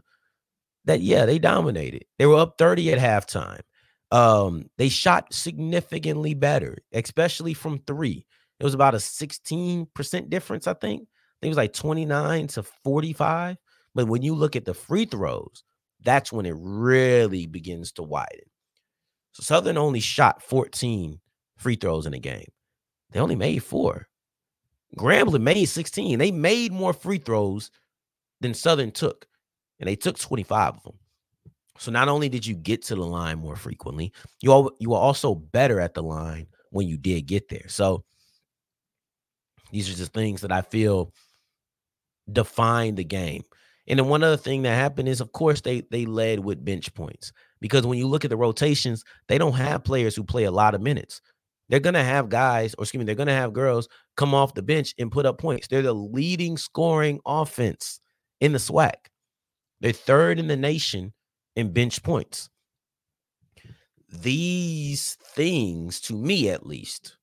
that, 0.86 1.02
yeah, 1.02 1.26
they 1.26 1.40
dominated. 1.40 2.06
They 2.18 2.26
were 2.26 2.38
up 2.38 2.58
30 2.58 2.94
at 2.94 3.00
halftime. 3.00 3.62
Um, 4.12 4.70
they 4.78 4.90
shot 4.90 5.34
significantly 5.34 6.34
better, 6.34 6.78
especially 6.94 7.54
from 7.54 7.80
three. 7.80 8.26
It 8.60 8.64
was 8.64 8.74
about 8.74 8.96
a 8.96 8.98
16% 8.98 10.30
difference, 10.30 10.68
I 10.68 10.74
think. 10.74 11.02
I 11.02 11.38
think 11.42 11.50
it 11.50 11.50
was 11.50 11.58
like 11.58 11.74
29 11.74 12.48
to 12.48 12.64
45. 12.64 13.58
But 13.94 14.08
when 14.08 14.22
you 14.22 14.34
look 14.34 14.56
at 14.56 14.66
the 14.66 14.74
free 14.74 15.06
throws, 15.06 15.64
that's 16.04 16.32
when 16.32 16.46
it 16.46 16.56
really 16.58 17.46
begins 17.46 17.92
to 17.94 18.04
widen. 18.04 18.50
So 19.34 19.44
Southern 19.44 19.78
only 19.78 20.00
shot 20.00 20.42
14 20.42 21.20
free 21.58 21.76
throws 21.76 22.06
in 22.06 22.14
a 22.14 22.20
game. 22.20 22.48
They 23.12 23.20
only 23.20 23.36
made 23.36 23.64
four. 23.64 24.08
Grambling 24.96 25.42
made 25.42 25.66
16. 25.66 26.18
They 26.18 26.32
made 26.32 26.72
more 26.72 26.94
free 26.94 27.18
throws 27.18 27.72
than 28.42 28.54
Southern 28.54 28.92
took, 28.92 29.28
and 29.80 29.88
they 29.88 29.96
took 29.96 30.18
25 30.18 30.76
of 30.76 30.84
them. 30.84 31.00
So 31.78 31.92
not 31.92 32.08
only 32.08 32.30
did 32.30 32.46
you 32.46 32.56
get 32.56 32.82
to 32.84 32.96
the 32.96 33.06
line 33.06 33.40
more 33.40 33.56
frequently, 33.56 34.14
you 34.42 34.52
all 34.52 34.72
you 34.80 34.92
were 34.92 34.98
also 34.98 35.36
better 35.36 35.80
at 35.80 35.94
the 35.94 36.04
line 36.04 36.48
when 36.72 36.88
you 36.88 36.98
did 36.98 37.28
get 37.28 37.50
there. 37.50 37.68
So 37.68 38.04
these 39.72 39.90
are 39.90 39.96
just 39.96 40.14
things 40.14 40.42
that 40.42 40.52
I 40.52 40.62
feel 40.62 41.14
define 42.32 42.96
the 42.96 43.04
game. 43.04 43.44
And 43.88 44.00
then 44.00 44.08
one 44.08 44.24
other 44.24 44.38
thing 44.38 44.64
that 44.64 44.76
happened 44.76 45.08
is, 45.08 45.22
of 45.22 45.32
course, 45.32 45.62
they 45.62 45.82
they 45.92 46.06
led 46.06 46.40
with 46.40 46.66
bench 46.66 46.94
points 46.94 47.32
because 47.62 47.86
when 47.86 47.98
you 47.98 48.08
look 48.08 48.26
at 48.26 48.30
the 48.30 48.38
rotations, 48.38 49.04
they 49.28 49.38
don't 49.38 49.54
have 49.54 49.84
players 49.84 50.16
who 50.16 50.24
play 50.24 50.44
a 50.44 50.52
lot 50.52 50.76
of 50.76 50.82
minutes. 50.82 51.22
They're 51.70 51.80
gonna 51.80 52.04
have 52.04 52.30
guys, 52.30 52.74
or 52.78 52.84
excuse 52.84 53.00
me, 53.00 53.06
they're 53.06 53.16
gonna 53.16 53.34
have 53.34 53.54
girls 53.54 53.90
come 54.16 54.34
off 54.34 54.54
the 54.54 54.62
bench 54.62 54.94
and 54.98 55.12
put 55.12 55.26
up 55.26 55.38
points. 55.38 55.68
They're 55.68 55.82
the 55.82 55.94
leading 55.94 56.58
scoring 56.58 57.20
offense 57.26 58.00
in 58.40 58.54
the 58.54 58.60
SWAC. 58.60 58.94
They're 59.82 59.92
third 59.92 60.40
in 60.40 60.48
the 60.48 60.58
nation 60.58 61.14
in 61.56 61.74
bench 61.74 62.02
points. 62.04 62.50
These 64.10 65.18
things, 65.22 66.00
to 66.02 66.14
me 66.14 66.50
at 66.50 66.66
least, 66.66 67.18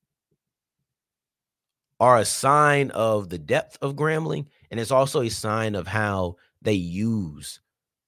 are 1.98 2.18
a 2.18 2.24
sign 2.24 2.90
of 2.90 3.30
the 3.30 3.38
depth 3.38 3.78
of 3.80 3.96
Grambling, 3.96 4.46
and 4.70 4.78
it's 4.78 4.90
also 4.90 5.22
a 5.22 5.30
sign 5.30 5.74
of 5.74 5.86
how 5.86 6.36
they 6.60 6.74
use 6.74 7.60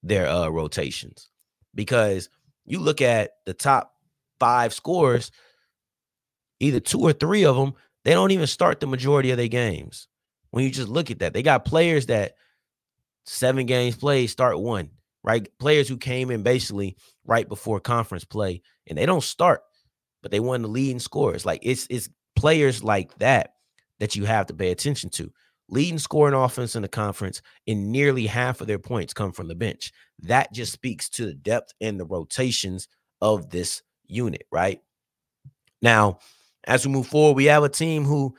their 0.03 0.29
uh, 0.29 0.49
rotations. 0.49 1.31
Because 1.75 2.29
you 2.65 2.81
look 2.81 3.01
at 3.01 3.33
the 3.47 3.55
top 3.55 3.95
five 4.39 4.75
scores, 4.75 5.31
either 6.61 6.81
two 6.81 7.01
or 7.01 7.13
three 7.13 7.45
of 7.45 7.57
them, 7.57 7.75
they 8.05 8.13
don't 8.13 8.31
even 8.31 8.47
start 8.47 8.81
the 8.81 8.87
majority 8.87 9.31
of 9.31 9.37
their 9.37 9.49
games. 9.49 10.09
When 10.51 10.65
you 10.65 10.71
just 10.71 10.89
look 10.89 11.11
at 11.11 11.19
that, 11.19 11.35
they 11.35 11.43
got 11.43 11.65
players 11.65 12.07
that 12.07 12.37
seven 13.25 13.67
games 13.67 13.97
played 13.97 14.29
start 14.29 14.59
one, 14.61 14.91
right? 15.23 15.49
Players 15.59 15.89
who 15.89 15.97
came 15.97 16.31
in 16.31 16.43
basically 16.43 16.97
right 17.25 17.49
before 17.49 17.81
conference 17.81 18.25
play 18.25 18.63
and 18.87 18.97
they 18.97 19.07
don't 19.07 19.25
start, 19.25 19.63
but 20.23 20.31
they 20.31 20.41
won 20.41 20.63
the 20.63 20.69
leading 20.69 21.01
scores. 21.01 21.45
Like 21.45 21.61
it's 21.63 21.87
it's 21.91 22.09
players 22.37 22.85
like 22.85 23.17
that 23.19 23.55
that 23.99 24.15
you 24.15 24.25
have 24.25 24.47
to 24.47 24.55
pay 24.55 24.71
attention 24.71 25.11
to. 25.11 25.33
Leading 25.69 25.99
scoring 25.99 26.35
offense 26.35 26.77
in 26.77 26.83
the 26.83 26.89
conference, 26.89 27.43
and 27.67 27.91
nearly 27.91 28.27
half 28.27 28.61
of 28.61 28.69
their 28.69 28.79
points 28.79 29.13
come 29.13 29.33
from 29.33 29.49
the 29.49 29.55
bench. 29.57 29.93
That 30.21 30.53
just 30.53 30.73
speaks 30.73 31.09
to 31.11 31.27
the 31.27 31.35
depth 31.35 31.73
and 31.81 31.99
the 31.99 32.05
rotations 32.05 32.87
of 33.21 33.51
this 33.51 33.83
unit, 34.07 34.47
right? 34.53 34.81
Now, 35.83 36.21
as 36.67 36.87
we 36.87 36.93
move 36.93 37.07
forward, 37.07 37.37
we 37.37 37.47
have 37.47 37.63
a 37.63 37.69
team 37.69 38.05
who 38.05 38.35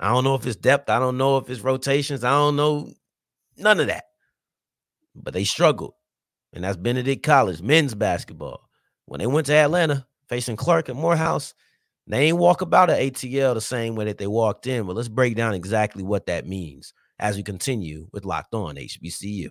I 0.00 0.08
don't 0.08 0.24
know 0.24 0.34
if 0.34 0.46
it's 0.46 0.56
depth, 0.56 0.90
I 0.90 0.98
don't 0.98 1.16
know 1.16 1.38
if 1.38 1.48
it's 1.48 1.60
rotations, 1.60 2.24
I 2.24 2.30
don't 2.30 2.56
know 2.56 2.92
none 3.56 3.80
of 3.80 3.86
that. 3.86 4.04
But 5.14 5.34
they 5.34 5.44
struggled. 5.44 5.94
And 6.52 6.64
that's 6.64 6.76
Benedict 6.76 7.24
College 7.24 7.62
men's 7.62 7.94
basketball. 7.94 8.68
When 9.06 9.20
they 9.20 9.26
went 9.26 9.46
to 9.46 9.54
Atlanta 9.54 10.06
facing 10.28 10.56
Clark 10.56 10.88
and 10.88 10.98
Morehouse, 10.98 11.54
they 12.06 12.26
ain't 12.26 12.38
walk 12.38 12.60
about 12.60 12.90
at 12.90 13.00
ATL 13.00 13.54
the 13.54 13.60
same 13.60 13.94
way 13.94 14.04
that 14.06 14.18
they 14.18 14.26
walked 14.26 14.66
in, 14.66 14.86
but 14.86 14.96
let's 14.96 15.08
break 15.08 15.36
down 15.36 15.54
exactly 15.54 16.02
what 16.02 16.26
that 16.26 16.46
means 16.46 16.92
as 17.18 17.36
we 17.36 17.42
continue 17.42 18.08
with 18.12 18.24
Locked 18.24 18.54
On 18.54 18.74
HBCU. 18.74 19.48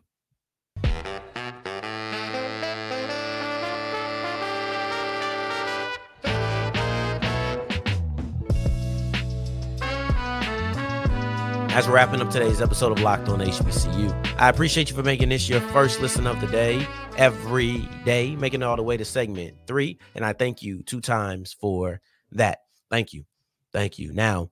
We're 11.73 11.95
wrapping 11.95 12.21
up 12.21 12.29
today's 12.29 12.62
episode 12.62 12.91
of 12.91 13.01
Locked 13.01 13.27
On 13.29 13.39
HBCU, 13.39 14.36
I 14.38 14.47
appreciate 14.47 14.89
you 14.89 14.95
for 14.95 15.01
making 15.01 15.29
this 15.29 15.49
your 15.49 15.59
first 15.59 15.99
listen 15.99 16.27
of 16.27 16.39
the 16.39 16.47
day 16.47 16.88
every 17.17 17.79
day, 18.05 18.36
making 18.36 18.62
it 18.62 18.65
all 18.65 18.77
the 18.77 18.83
way 18.83 18.95
to 18.95 19.03
segment 19.03 19.57
three. 19.65 19.97
And 20.13 20.23
I 20.23 20.33
thank 20.33 20.62
you 20.62 20.83
two 20.83 21.01
times 21.01 21.51
for 21.59 21.99
that. 22.31 22.59
Thank 22.89 23.12
you. 23.12 23.25
Thank 23.73 23.97
you. 23.97 24.13
Now, 24.13 24.51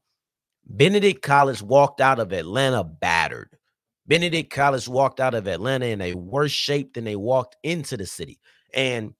Benedict 0.65 1.21
College 1.21 1.61
walked 1.61 2.01
out 2.01 2.19
of 2.19 2.33
Atlanta 2.33 2.83
battered. 2.83 3.55
Benedict 4.07 4.51
College 4.51 4.89
walked 4.89 5.19
out 5.19 5.35
of 5.35 5.47
Atlanta 5.47 5.85
in 5.85 6.01
a 6.01 6.15
worse 6.15 6.51
shape 6.51 6.95
than 6.95 7.05
they 7.05 7.15
walked 7.15 7.55
into 7.63 7.97
the 7.97 8.07
city. 8.07 8.41
And 8.73 9.13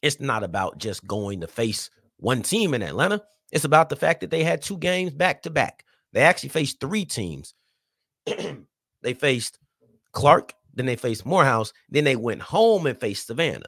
it's 0.00 0.20
not 0.20 0.44
about 0.44 0.78
just 0.78 1.06
going 1.06 1.40
to 1.40 1.48
face 1.48 1.90
one 2.18 2.42
team 2.42 2.72
in 2.72 2.82
Atlanta. 2.82 3.20
It's 3.52 3.64
about 3.64 3.88
the 3.88 3.96
fact 3.96 4.20
that 4.20 4.30
they 4.30 4.44
had 4.44 4.62
two 4.62 4.78
games 4.78 5.12
back 5.12 5.42
to 5.42 5.50
back. 5.50 5.84
They 6.12 6.22
actually 6.22 6.48
faced 6.50 6.80
three 6.80 7.04
teams. 7.04 7.54
they 8.26 9.14
faced 9.14 9.58
Clark, 10.12 10.54
then 10.74 10.86
they 10.86 10.96
faced 10.96 11.26
Morehouse, 11.26 11.72
then 11.88 12.04
they 12.04 12.16
went 12.16 12.42
home 12.42 12.86
and 12.86 12.98
faced 12.98 13.26
Savannah. 13.26 13.66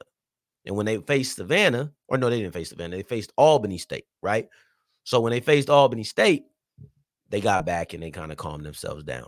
And 0.64 0.76
when 0.76 0.86
they 0.86 0.98
faced 0.98 1.36
Savannah, 1.36 1.92
or 2.08 2.18
no, 2.18 2.30
they 2.30 2.40
didn't 2.40 2.54
face 2.54 2.70
Savannah, 2.70 2.96
they 2.96 3.02
faced 3.02 3.32
Albany 3.36 3.78
State, 3.78 4.06
right? 4.22 4.48
So 5.04 5.20
when 5.20 5.32
they 5.32 5.40
faced 5.40 5.70
Albany 5.70 6.04
State, 6.04 6.44
they 7.28 7.40
got 7.40 7.66
back 7.66 7.94
and 7.94 8.02
they 8.02 8.10
kind 8.10 8.30
of 8.30 8.38
calmed 8.38 8.64
themselves 8.64 9.04
down. 9.04 9.26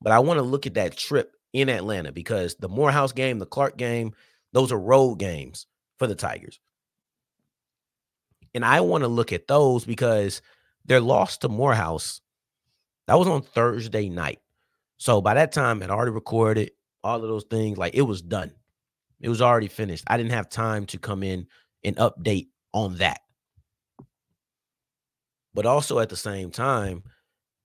But 0.00 0.12
I 0.12 0.18
want 0.20 0.38
to 0.38 0.42
look 0.42 0.66
at 0.66 0.74
that 0.74 0.96
trip 0.96 1.32
in 1.52 1.68
Atlanta 1.68 2.12
because 2.12 2.54
the 2.56 2.68
Morehouse 2.68 3.12
game, 3.12 3.38
the 3.38 3.46
Clark 3.46 3.76
game, 3.76 4.14
those 4.52 4.70
are 4.70 4.78
road 4.78 5.16
games 5.16 5.66
for 5.98 6.06
the 6.06 6.14
Tigers. 6.14 6.60
And 8.54 8.64
I 8.64 8.80
want 8.80 9.02
to 9.02 9.08
look 9.08 9.32
at 9.32 9.48
those 9.48 9.84
because 9.84 10.42
their 10.86 11.00
loss 11.00 11.38
to 11.38 11.48
Morehouse, 11.48 12.20
that 13.06 13.18
was 13.18 13.28
on 13.28 13.42
Thursday 13.42 14.08
night. 14.08 14.40
So 14.98 15.20
by 15.20 15.34
that 15.34 15.52
time, 15.52 15.82
I'd 15.82 15.90
already 15.90 16.12
recorded 16.12 16.70
all 17.04 17.22
of 17.22 17.28
those 17.28 17.44
things. 17.44 17.78
Like 17.78 17.94
it 17.94 18.02
was 18.02 18.22
done. 18.22 18.52
It 19.20 19.28
was 19.28 19.42
already 19.42 19.68
finished. 19.68 20.04
I 20.06 20.16
didn't 20.16 20.32
have 20.32 20.48
time 20.48 20.86
to 20.86 20.98
come 20.98 21.22
in 21.22 21.46
and 21.84 21.96
update 21.96 22.48
on 22.72 22.96
that. 22.96 23.20
But 25.54 25.66
also 25.66 25.98
at 26.00 26.08
the 26.08 26.16
same 26.16 26.50
time, 26.50 27.02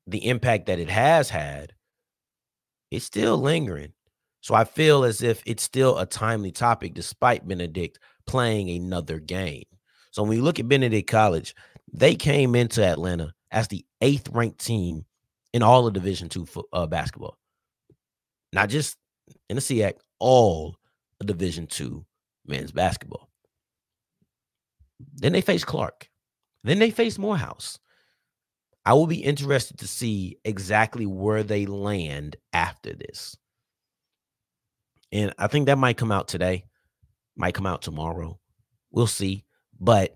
the 0.07 0.27
impact 0.27 0.67
that 0.67 0.79
it 0.79 0.89
has 0.89 1.29
had, 1.29 1.73
it's 2.89 3.05
still 3.05 3.37
lingering. 3.37 3.93
So 4.41 4.55
I 4.55 4.63
feel 4.63 5.03
as 5.03 5.21
if 5.21 5.43
it's 5.45 5.63
still 5.63 5.97
a 5.97 6.05
timely 6.05 6.51
topic 6.51 6.93
despite 6.93 7.47
Benedict 7.47 7.99
playing 8.25 8.69
another 8.69 9.19
game. 9.19 9.65
So 10.11 10.23
when 10.23 10.29
we 10.29 10.37
look 10.37 10.59
at 10.59 10.67
Benedict 10.67 11.09
College, 11.09 11.55
they 11.93 12.15
came 12.15 12.55
into 12.55 12.83
Atlanta 12.83 13.33
as 13.51 13.67
the 13.67 13.85
eighth 14.01 14.29
ranked 14.29 14.63
team 14.63 15.05
in 15.53 15.63
all 15.63 15.85
of 15.85 15.93
Division 15.93 16.29
two 16.29 16.47
uh, 16.71 16.87
basketball, 16.87 17.37
not 18.53 18.69
just 18.69 18.97
in 19.49 19.55
the 19.55 19.61
SIAC, 19.61 19.95
all 20.19 20.75
of 21.19 21.27
Division 21.27 21.67
two 21.67 22.05
men's 22.45 22.71
basketball. 22.71 23.29
Then 25.15 25.33
they 25.33 25.41
face 25.41 25.65
Clark. 25.65 26.07
Then 26.63 26.79
they 26.79 26.91
face 26.91 27.17
Morehouse. 27.17 27.79
I 28.85 28.93
will 28.93 29.07
be 29.07 29.23
interested 29.23 29.79
to 29.79 29.87
see 29.87 30.37
exactly 30.43 31.05
where 31.05 31.43
they 31.43 31.65
land 31.65 32.35
after 32.53 32.93
this. 32.93 33.35
And 35.11 35.33
I 35.37 35.47
think 35.47 35.65
that 35.65 35.77
might 35.77 35.97
come 35.97 36.11
out 36.11 36.27
today, 36.27 36.63
might 37.35 37.53
come 37.53 37.65
out 37.67 37.81
tomorrow. 37.81 38.39
We'll 38.91 39.07
see. 39.07 39.45
But 39.79 40.15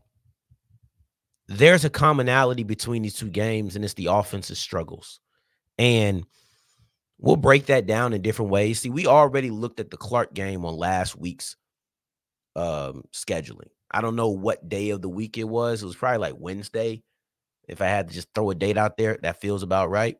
there's 1.48 1.86
a 1.86 1.90
commonality 1.90 2.64
between 2.64 3.04
these 3.04 3.16
two 3.16 3.30
games, 3.30 3.76
and 3.76 3.86
it's 3.86 3.94
the 3.94 4.08
offensive 4.08 4.58
struggles. 4.58 5.20
And 5.78 6.26
we'll 7.20 7.36
break 7.36 7.68
that 7.68 7.86
down 7.86 8.14
in 8.14 8.22
different 8.22 8.52
ways. 8.52 8.80
See, 8.80 8.90
we 8.90 9.08
already 9.08 9.50
looked 9.50 9.80
at 9.80 9.92
the 9.92 9.98
Clark 9.98 10.34
game 10.34 10.66
on 10.66 10.76
last 10.76 11.16
week's 11.16 11.56
um, 12.56 13.04
scheduling. 13.14 13.70
I 13.92 14.02
don't 14.02 14.16
know 14.16 14.30
what 14.30 14.68
day 14.68 14.90
of 14.90 15.02
the 15.02 15.10
week 15.10 15.38
it 15.38 15.44
was. 15.44 15.84
It 15.84 15.86
was 15.86 15.96
probably 15.96 16.18
like 16.20 16.36
Wednesday. 16.38 17.04
If 17.68 17.82
I 17.82 17.88
had 17.88 18.08
to 18.08 18.14
just 18.14 18.30
throw 18.34 18.50
a 18.50 18.56
date 18.56 18.78
out 18.78 18.98
there, 18.98 19.18
that 19.22 19.42
feels 19.42 19.64
about 19.64 19.90
right. 19.90 20.18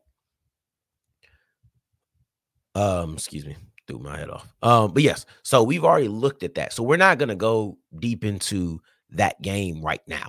Um, 2.74 3.14
excuse 3.14 3.46
me, 3.46 3.56
threw 3.86 3.98
my 3.98 4.18
head 4.18 4.30
off. 4.30 4.46
Um, 4.62 4.92
but 4.92 5.02
yes, 5.02 5.26
so 5.42 5.62
we've 5.62 5.84
already 5.84 6.08
looked 6.08 6.42
at 6.42 6.54
that. 6.56 6.72
So 6.72 6.82
we're 6.82 6.96
not 6.96 7.18
gonna 7.18 7.36
go 7.36 7.78
deep 7.98 8.24
into 8.24 8.80
that 9.10 9.40
game 9.40 9.80
right 9.82 10.02
now. 10.06 10.26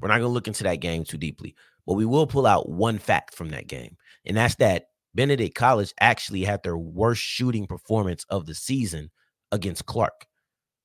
We're 0.00 0.08
not 0.08 0.18
gonna 0.18 0.28
look 0.28 0.48
into 0.48 0.64
that 0.64 0.76
game 0.76 1.04
too 1.04 1.18
deeply, 1.18 1.54
but 1.86 1.94
we 1.94 2.06
will 2.06 2.26
pull 2.26 2.46
out 2.46 2.68
one 2.68 2.98
fact 2.98 3.34
from 3.34 3.50
that 3.50 3.66
game, 3.66 3.96
and 4.24 4.36
that's 4.36 4.56
that 4.56 4.86
Benedict 5.14 5.54
College 5.54 5.92
actually 6.00 6.44
had 6.44 6.62
their 6.62 6.78
worst 6.78 7.22
shooting 7.22 7.66
performance 7.66 8.24
of 8.30 8.46
the 8.46 8.54
season 8.54 9.10
against 9.52 9.86
Clark. 9.86 10.26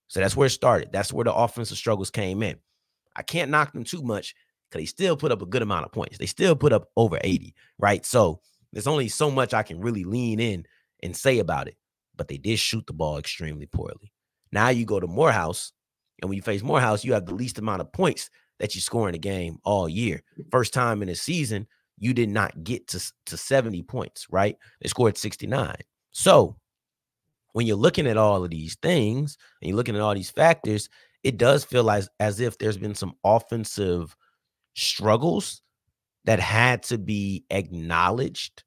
So 0.07 0.19
that's 0.19 0.35
where 0.35 0.47
it 0.47 0.51
started. 0.51 0.91
That's 0.91 1.13
where 1.13 1.25
the 1.25 1.33
offensive 1.33 1.77
struggles 1.77 2.09
came 2.09 2.43
in. 2.43 2.57
I 3.15 3.23
can't 3.23 3.51
knock 3.51 3.73
them 3.73 3.83
too 3.83 4.01
much 4.01 4.35
because 4.69 4.81
they 4.81 4.85
still 4.85 5.17
put 5.17 5.31
up 5.31 5.41
a 5.41 5.45
good 5.45 5.61
amount 5.61 5.85
of 5.85 5.91
points. 5.91 6.17
They 6.17 6.25
still 6.25 6.55
put 6.55 6.73
up 6.73 6.89
over 6.97 7.19
80, 7.21 7.53
right? 7.79 8.05
So 8.05 8.41
there's 8.73 8.87
only 8.87 9.07
so 9.07 9.31
much 9.31 9.53
I 9.53 9.63
can 9.63 9.79
really 9.79 10.03
lean 10.03 10.39
in 10.39 10.65
and 11.01 11.15
say 11.15 11.39
about 11.39 11.67
it. 11.67 11.77
But 12.15 12.27
they 12.27 12.37
did 12.37 12.59
shoot 12.59 12.85
the 12.87 12.93
ball 12.93 13.17
extremely 13.17 13.65
poorly. 13.65 14.13
Now 14.51 14.69
you 14.69 14.85
go 14.85 14.99
to 14.99 15.07
Morehouse, 15.07 15.73
and 16.21 16.29
when 16.29 16.37
you 16.37 16.41
face 16.41 16.63
Morehouse, 16.63 17.03
you 17.03 17.13
have 17.13 17.25
the 17.25 17.35
least 17.35 17.57
amount 17.57 17.81
of 17.81 17.91
points 17.91 18.29
that 18.59 18.75
you 18.75 18.81
score 18.81 19.09
in 19.09 19.15
a 19.15 19.19
game 19.19 19.59
all 19.63 19.89
year. 19.89 20.21
First 20.51 20.73
time 20.73 21.01
in 21.01 21.09
a 21.09 21.15
season, 21.15 21.67
you 21.97 22.13
did 22.13 22.29
not 22.29 22.63
get 22.63 22.87
to, 22.89 23.11
to 23.27 23.37
70 23.37 23.83
points, 23.83 24.27
right? 24.29 24.57
They 24.81 24.87
scored 24.87 25.17
69. 25.17 25.75
So 26.11 26.55
when 27.53 27.67
you're 27.67 27.77
looking 27.77 28.07
at 28.07 28.17
all 28.17 28.43
of 28.43 28.49
these 28.49 28.75
things 28.81 29.37
and 29.61 29.69
you're 29.69 29.77
looking 29.77 29.95
at 29.95 30.01
all 30.01 30.13
these 30.13 30.29
factors, 30.29 30.89
it 31.23 31.37
does 31.37 31.63
feel 31.63 31.83
like 31.83 32.03
as 32.19 32.39
if 32.39 32.57
there's 32.57 32.77
been 32.77 32.95
some 32.95 33.13
offensive 33.23 34.15
struggles 34.75 35.61
that 36.25 36.39
had 36.39 36.83
to 36.83 36.97
be 36.97 37.45
acknowledged, 37.49 38.63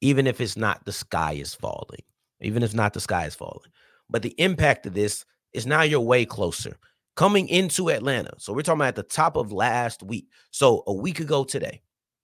even 0.00 0.26
if 0.26 0.40
it's 0.40 0.56
not 0.56 0.84
the 0.84 0.92
sky 0.92 1.32
is 1.32 1.54
falling, 1.54 2.02
even 2.40 2.62
if 2.62 2.74
not 2.74 2.92
the 2.94 3.00
sky 3.00 3.26
is 3.26 3.34
falling. 3.34 3.70
But 4.10 4.22
the 4.22 4.34
impact 4.38 4.86
of 4.86 4.94
this 4.94 5.24
is 5.52 5.66
now 5.66 5.82
you're 5.82 6.00
way 6.00 6.24
closer 6.24 6.76
coming 7.16 7.48
into 7.48 7.90
Atlanta. 7.90 8.34
So 8.38 8.52
we're 8.52 8.62
talking 8.62 8.80
about 8.80 8.88
at 8.88 8.96
the 8.96 9.02
top 9.02 9.36
of 9.36 9.52
last 9.52 10.02
week. 10.02 10.28
So 10.50 10.84
a 10.86 10.92
week 10.92 11.18
ago 11.18 11.44
today, 11.44 11.82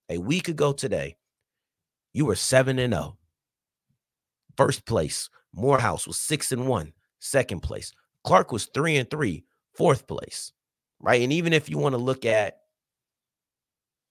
a 0.08 0.18
week 0.18 0.48
ago 0.48 0.72
today, 0.72 1.16
you 2.12 2.26
were 2.26 2.36
7 2.36 2.78
and 2.78 2.92
0. 2.92 3.16
First 4.56 4.84
place 4.84 5.30
Morehouse 5.54 6.06
was 6.06 6.18
six 6.18 6.52
and 6.52 6.66
one, 6.66 6.92
second 7.18 7.60
place. 7.60 7.92
Clark 8.24 8.52
was 8.52 8.66
three 8.66 8.96
and 8.96 9.10
three, 9.10 9.44
fourth 9.74 10.06
place. 10.06 10.52
Right. 11.00 11.22
And 11.22 11.32
even 11.32 11.52
if 11.52 11.68
you 11.68 11.78
want 11.78 11.94
to 11.94 11.98
look 11.98 12.24
at, 12.24 12.58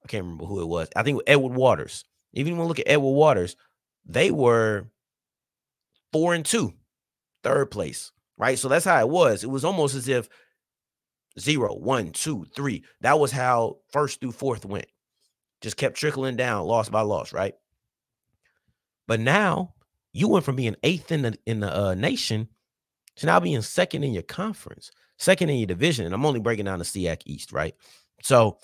I 0.03 0.07
can't 0.07 0.23
remember 0.23 0.45
who 0.45 0.61
it 0.61 0.67
was. 0.67 0.89
I 0.95 1.03
think 1.03 1.21
Edward 1.25 1.53
Waters. 1.53 2.03
Even 2.33 2.53
when 2.53 2.63
you 2.63 2.67
look 2.67 2.79
at 2.79 2.87
Edward 2.87 3.11
Waters, 3.11 3.55
they 4.05 4.31
were 4.31 4.87
four 6.11 6.33
and 6.33 6.45
two, 6.45 6.73
third 7.43 7.71
place. 7.71 8.11
Right. 8.37 8.57
So 8.57 8.67
that's 8.67 8.85
how 8.85 8.99
it 8.99 9.09
was. 9.09 9.43
It 9.43 9.49
was 9.49 9.63
almost 9.63 9.95
as 9.95 10.07
if 10.07 10.27
zero, 11.39 11.73
one, 11.75 12.11
two, 12.11 12.45
three. 12.55 12.83
That 13.01 13.19
was 13.19 13.31
how 13.31 13.77
first 13.91 14.19
through 14.19 14.33
fourth 14.33 14.65
went. 14.65 14.87
Just 15.61 15.77
kept 15.77 15.97
trickling 15.97 16.35
down, 16.35 16.65
loss 16.65 16.89
by 16.89 17.01
loss, 17.01 17.33
right? 17.33 17.53
But 19.07 19.19
now 19.19 19.73
you 20.13 20.27
went 20.27 20.45
from 20.45 20.55
being 20.55 20.75
eighth 20.83 21.11
in 21.11 21.21
the 21.21 21.37
in 21.45 21.59
the 21.59 21.75
uh, 21.75 21.93
nation 21.93 22.47
to 23.17 23.25
now 23.25 23.39
being 23.39 23.61
second 23.61 24.03
in 24.03 24.13
your 24.13 24.23
conference, 24.23 24.91
second 25.17 25.49
in 25.49 25.57
your 25.57 25.67
division. 25.67 26.05
And 26.05 26.13
I'm 26.13 26.25
only 26.25 26.39
breaking 26.39 26.65
down 26.65 26.79
the 26.79 26.85
SIAC 26.85 27.21
East, 27.25 27.51
right? 27.51 27.75
So 28.23 28.57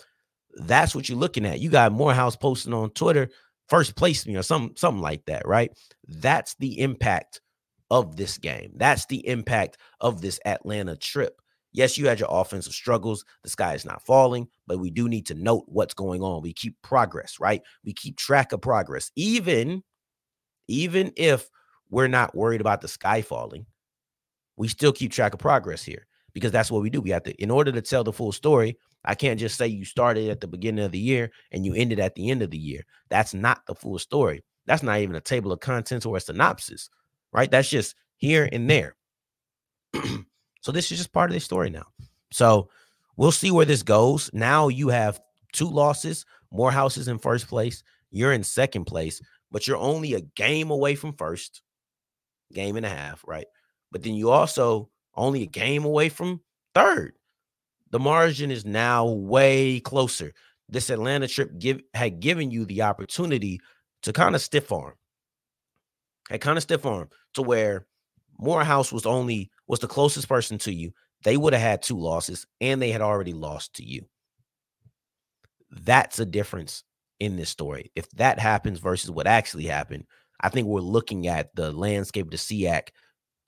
that's 0.56 0.96
what 0.96 1.08
you're 1.08 1.18
looking 1.18 1.46
at. 1.46 1.60
You 1.60 1.70
got 1.70 1.92
Morehouse 1.92 2.36
posting 2.36 2.74
on 2.74 2.90
Twitter, 2.92 3.30
first 3.70 3.96
place 3.96 4.26
me 4.26 4.36
or 4.36 4.44
something, 4.44 4.76
something 4.76 5.02
like 5.02 5.26
that, 5.26 5.48
right? 5.48 5.72
That's 6.08 6.56
the 6.56 6.80
impact 6.80 7.42
of 7.90 8.16
this 8.16 8.38
game. 8.38 8.72
That's 8.76 9.06
the 9.06 9.26
impact 9.28 9.78
of 10.02 10.22
this 10.22 10.40
Atlanta 10.46 10.96
trip. 10.96 11.42
Yes, 11.78 11.96
you 11.96 12.08
had 12.08 12.20
your 12.20 12.30
offensive 12.32 12.74
struggles. 12.74 13.24
The 13.44 13.52
sky 13.52 13.76
is 13.76 13.86
not 13.86 14.02
falling, 14.02 14.48
but 14.66 14.80
we 14.80 14.90
do 14.90 15.08
need 15.08 15.28
to 15.28 15.36
note 15.36 15.66
what's 15.68 15.94
going 15.94 16.24
on. 16.24 16.42
We 16.42 16.52
keep 16.52 16.76
progress, 16.82 17.40
right? 17.40 17.62
We 17.86 17.94
keep 17.94 18.18
track 18.18 18.52
of 18.52 18.62
progress, 18.62 19.12
even 19.16 19.84
even 20.68 21.13
if 21.16 21.52
we're 21.92 22.08
not 22.08 22.34
worried 22.34 22.62
about 22.62 22.82
the 22.82 22.88
sky 22.88 23.22
falling, 23.22 23.68
we 24.56 24.68
still 24.68 24.92
keep 24.92 25.12
track 25.12 25.36
of 25.36 25.40
progress 25.40 25.84
here 25.84 26.08
because 26.34 26.52
that's 26.52 26.72
what 26.72 26.82
we 26.82 26.90
do. 26.90 27.00
We 27.00 27.12
have 27.12 27.22
to, 27.26 27.36
in 27.36 27.52
order 27.52 27.72
to 27.72 27.82
tell 27.84 28.04
the 28.04 28.12
full 28.12 28.32
story, 28.32 28.76
I 29.06 29.13
can't 29.13 29.40
just 29.40 29.56
say 29.56 29.68
you 29.68 29.86
started 29.86 30.32
at 30.32 30.42
the 30.42 30.48
beginning 30.48 30.84
of 30.84 30.92
the 30.92 30.98
year 30.98 31.32
and 31.52 31.63
you 31.63 31.76
ended 31.76 32.00
at 32.00 32.16
the 32.16 32.32
end 32.32 32.42
of 32.42 32.50
the 32.50 32.58
year. 32.58 32.82
That's 33.10 33.36
not 33.36 33.62
the 33.68 33.76
full 33.76 34.00
story. 34.00 34.44
That's 34.66 34.82
not 34.82 35.00
even 35.02 35.16
a 35.16 35.22
table 35.22 35.52
of 35.52 35.60
contents 35.60 36.08
or 36.08 36.18
a 36.18 36.22
synopsis, 36.22 36.90
right? 37.32 37.52
That's 37.52 37.70
just 37.70 37.94
here 38.16 38.50
and 38.52 38.68
there. 38.68 38.96
so 40.68 40.72
this 40.74 40.92
is 40.92 40.98
just 40.98 41.14
part 41.14 41.32
of 41.32 41.34
the 41.34 41.40
story 41.40 41.70
now. 41.70 41.86
So 42.32 42.70
we'll 43.16 43.32
see 43.32 43.52
where 43.52 43.66
this 43.66 43.84
goes. 43.84 44.30
Now 44.34 44.68
you 44.68 44.90
have 44.90 45.20
two 45.54 45.70
losses, 45.70 46.26
Morehouses 46.54 47.08
in 47.08 47.18
first 47.18 47.48
place. 47.48 47.84
You're 48.12 48.34
in 48.34 48.44
second 48.44 48.86
place 48.86 49.22
but 49.52 49.68
you're 49.68 49.78
only 49.78 50.14
a 50.14 50.22
game 50.22 50.72
away 50.72 50.96
from 50.96 51.14
first, 51.14 51.62
game 52.54 52.76
and 52.76 52.86
a 52.86 52.90
half, 52.90 53.24
right? 53.26 53.48
But 53.92 54.04
then 54.04 54.16
you 54.16 54.30
also 54.30 54.90
only 55.16 55.44
a 55.44 55.48
game 55.48 55.86
away 55.86 56.10
from 56.10 56.42
third. 56.76 57.14
The 57.92 58.00
margin 58.00 58.52
is 58.52 58.66
now 58.66 59.06
way 59.08 59.80
closer. 59.80 60.34
This 60.70 60.90
Atlanta 60.90 61.28
trip 61.28 61.58
give 61.58 61.82
had 61.94 62.20
given 62.20 62.52
you 62.52 62.66
the 62.66 62.82
opportunity 62.82 63.62
to 64.04 64.12
kind 64.12 64.36
of 64.36 64.42
stiff 64.42 64.72
arm. 64.72 64.96
Had 66.30 66.42
kind 66.42 66.58
of 66.58 66.64
stiff 66.64 66.86
arm 66.86 67.10
to 67.36 67.42
where 67.42 67.88
Morehouse 68.39 68.91
was 68.91 69.06
only 69.06 69.52
was 69.67 69.80
the 69.80 69.88
closest 69.88 70.28
person 70.28 70.58
to 70.60 70.73
you. 70.73 70.91
They 71.23 71.38
would 71.38 71.54
have 71.54 71.62
had 71.62 71.82
two 71.82 72.00
losses 72.00 72.45
and 72.62 72.82
they 72.82 72.91
had 72.91 73.02
already 73.02 73.34
lost 73.34 73.76
to 73.76 73.84
you. 73.84 74.06
That's 75.71 76.19
a 76.19 76.26
difference 76.26 76.84
in 77.19 77.36
this 77.36 77.50
story. 77.50 77.91
If 77.95 78.10
that 78.12 78.39
happens 78.39 78.80
versus 78.80 79.12
what 79.12 79.28
actually 79.28 79.65
happened, 79.65 80.06
I 80.39 80.50
think 80.50 80.67
we're 80.67 80.82
looking 80.82 81.28
at 81.28 81.56
the 81.56 81.71
landscape 81.71 82.28
of 82.28 82.32
the 82.32 82.38
SIAC 82.38 82.89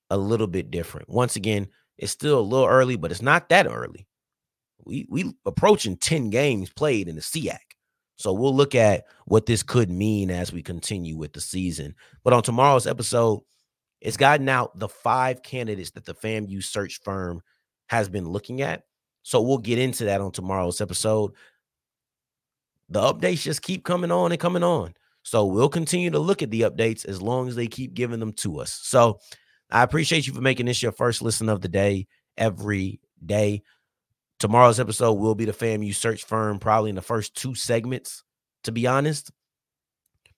a 0.09 0.17
little 0.17 0.47
bit 0.47 0.71
different. 0.71 1.09
Once 1.09 1.35
again, 1.35 1.67
it's 1.97 2.11
still 2.11 2.39
a 2.39 2.41
little 2.41 2.67
early, 2.67 2.95
but 2.95 3.11
it's 3.11 3.21
not 3.21 3.49
that 3.49 3.67
early. 3.67 4.07
We 4.85 5.05
we 5.09 5.33
approaching 5.45 5.97
10 5.97 6.29
games 6.29 6.71
played 6.71 7.07
in 7.07 7.15
the 7.15 7.21
SIAC. 7.21 7.59
So 8.15 8.33
we'll 8.33 8.55
look 8.55 8.75
at 8.75 9.05
what 9.25 9.45
this 9.45 9.63
could 9.63 9.89
mean 9.89 10.29
as 10.29 10.51
we 10.51 10.61
continue 10.61 11.15
with 11.15 11.33
the 11.33 11.41
season. 11.41 11.95
But 12.23 12.33
on 12.33 12.43
tomorrow's 12.43 12.87
episode, 12.87 13.41
it's 14.01 14.17
gotten 14.17 14.47
out 14.49 14.77
the 14.77 14.89
five 14.89 15.43
candidates 15.43 15.91
that 15.91 16.05
the 16.05 16.13
FAMU 16.13 16.63
search 16.63 17.01
firm 17.01 17.41
has 17.87 18.09
been 18.09 18.27
looking 18.27 18.61
at. 18.61 18.83
So 19.23 19.41
we'll 19.41 19.57
get 19.57 19.79
into 19.79 20.05
that 20.05 20.21
on 20.21 20.31
tomorrow's 20.31 20.81
episode 20.81 21.33
the 22.89 23.01
updates 23.01 23.41
just 23.41 23.61
keep 23.61 23.83
coming 23.83 24.11
on 24.11 24.31
and 24.31 24.41
coming 24.41 24.63
on. 24.63 24.93
So 25.23 25.45
we'll 25.45 25.69
continue 25.69 26.09
to 26.09 26.19
look 26.19 26.41
at 26.41 26.49
the 26.49 26.61
updates 26.61 27.05
as 27.05 27.21
long 27.21 27.47
as 27.47 27.55
they 27.55 27.67
keep 27.67 27.93
giving 27.93 28.19
them 28.19 28.33
to 28.33 28.59
us. 28.59 28.79
So 28.83 29.19
I 29.69 29.83
appreciate 29.83 30.25
you 30.25 30.33
for 30.33 30.41
making 30.41 30.65
this 30.65 30.81
your 30.81 30.91
first 30.91 31.21
listen 31.21 31.49
of 31.49 31.61
the 31.61 31.67
day 31.67 32.07
every 32.37 32.99
day. 33.23 33.61
Tomorrow's 34.39 34.79
episode 34.79 35.13
will 35.13 35.35
be 35.35 35.45
the 35.45 35.51
FAMU 35.51 35.93
search 35.93 36.23
firm, 36.23 36.57
probably 36.57 36.89
in 36.89 36.95
the 36.95 37.01
first 37.01 37.35
two 37.35 37.53
segments, 37.53 38.23
to 38.63 38.71
be 38.71 38.87
honest. 38.87 39.31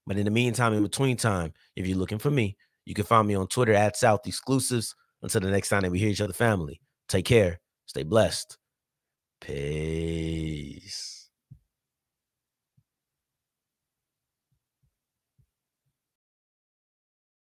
But 0.05 0.17
in 0.17 0.25
the 0.25 0.31
meantime, 0.31 0.73
in 0.73 0.83
between 0.83 1.15
time, 1.15 1.53
if 1.75 1.87
you're 1.87 1.97
looking 1.97 2.17
for 2.17 2.31
me, 2.31 2.57
you 2.85 2.93
can 2.93 3.05
find 3.05 3.27
me 3.27 3.35
on 3.35 3.47
Twitter 3.47 3.73
at 3.73 3.97
South 3.97 4.25
Exclusives. 4.25 4.95
Until 5.23 5.41
the 5.41 5.51
next 5.51 5.69
time 5.69 5.81
that 5.81 5.91
we 5.91 5.99
hear 5.99 6.09
each 6.09 6.21
other, 6.21 6.33
family, 6.33 6.81
take 7.07 7.25
care, 7.25 7.59
stay 7.85 8.01
blessed. 8.01 8.57
Peace. 9.39 11.20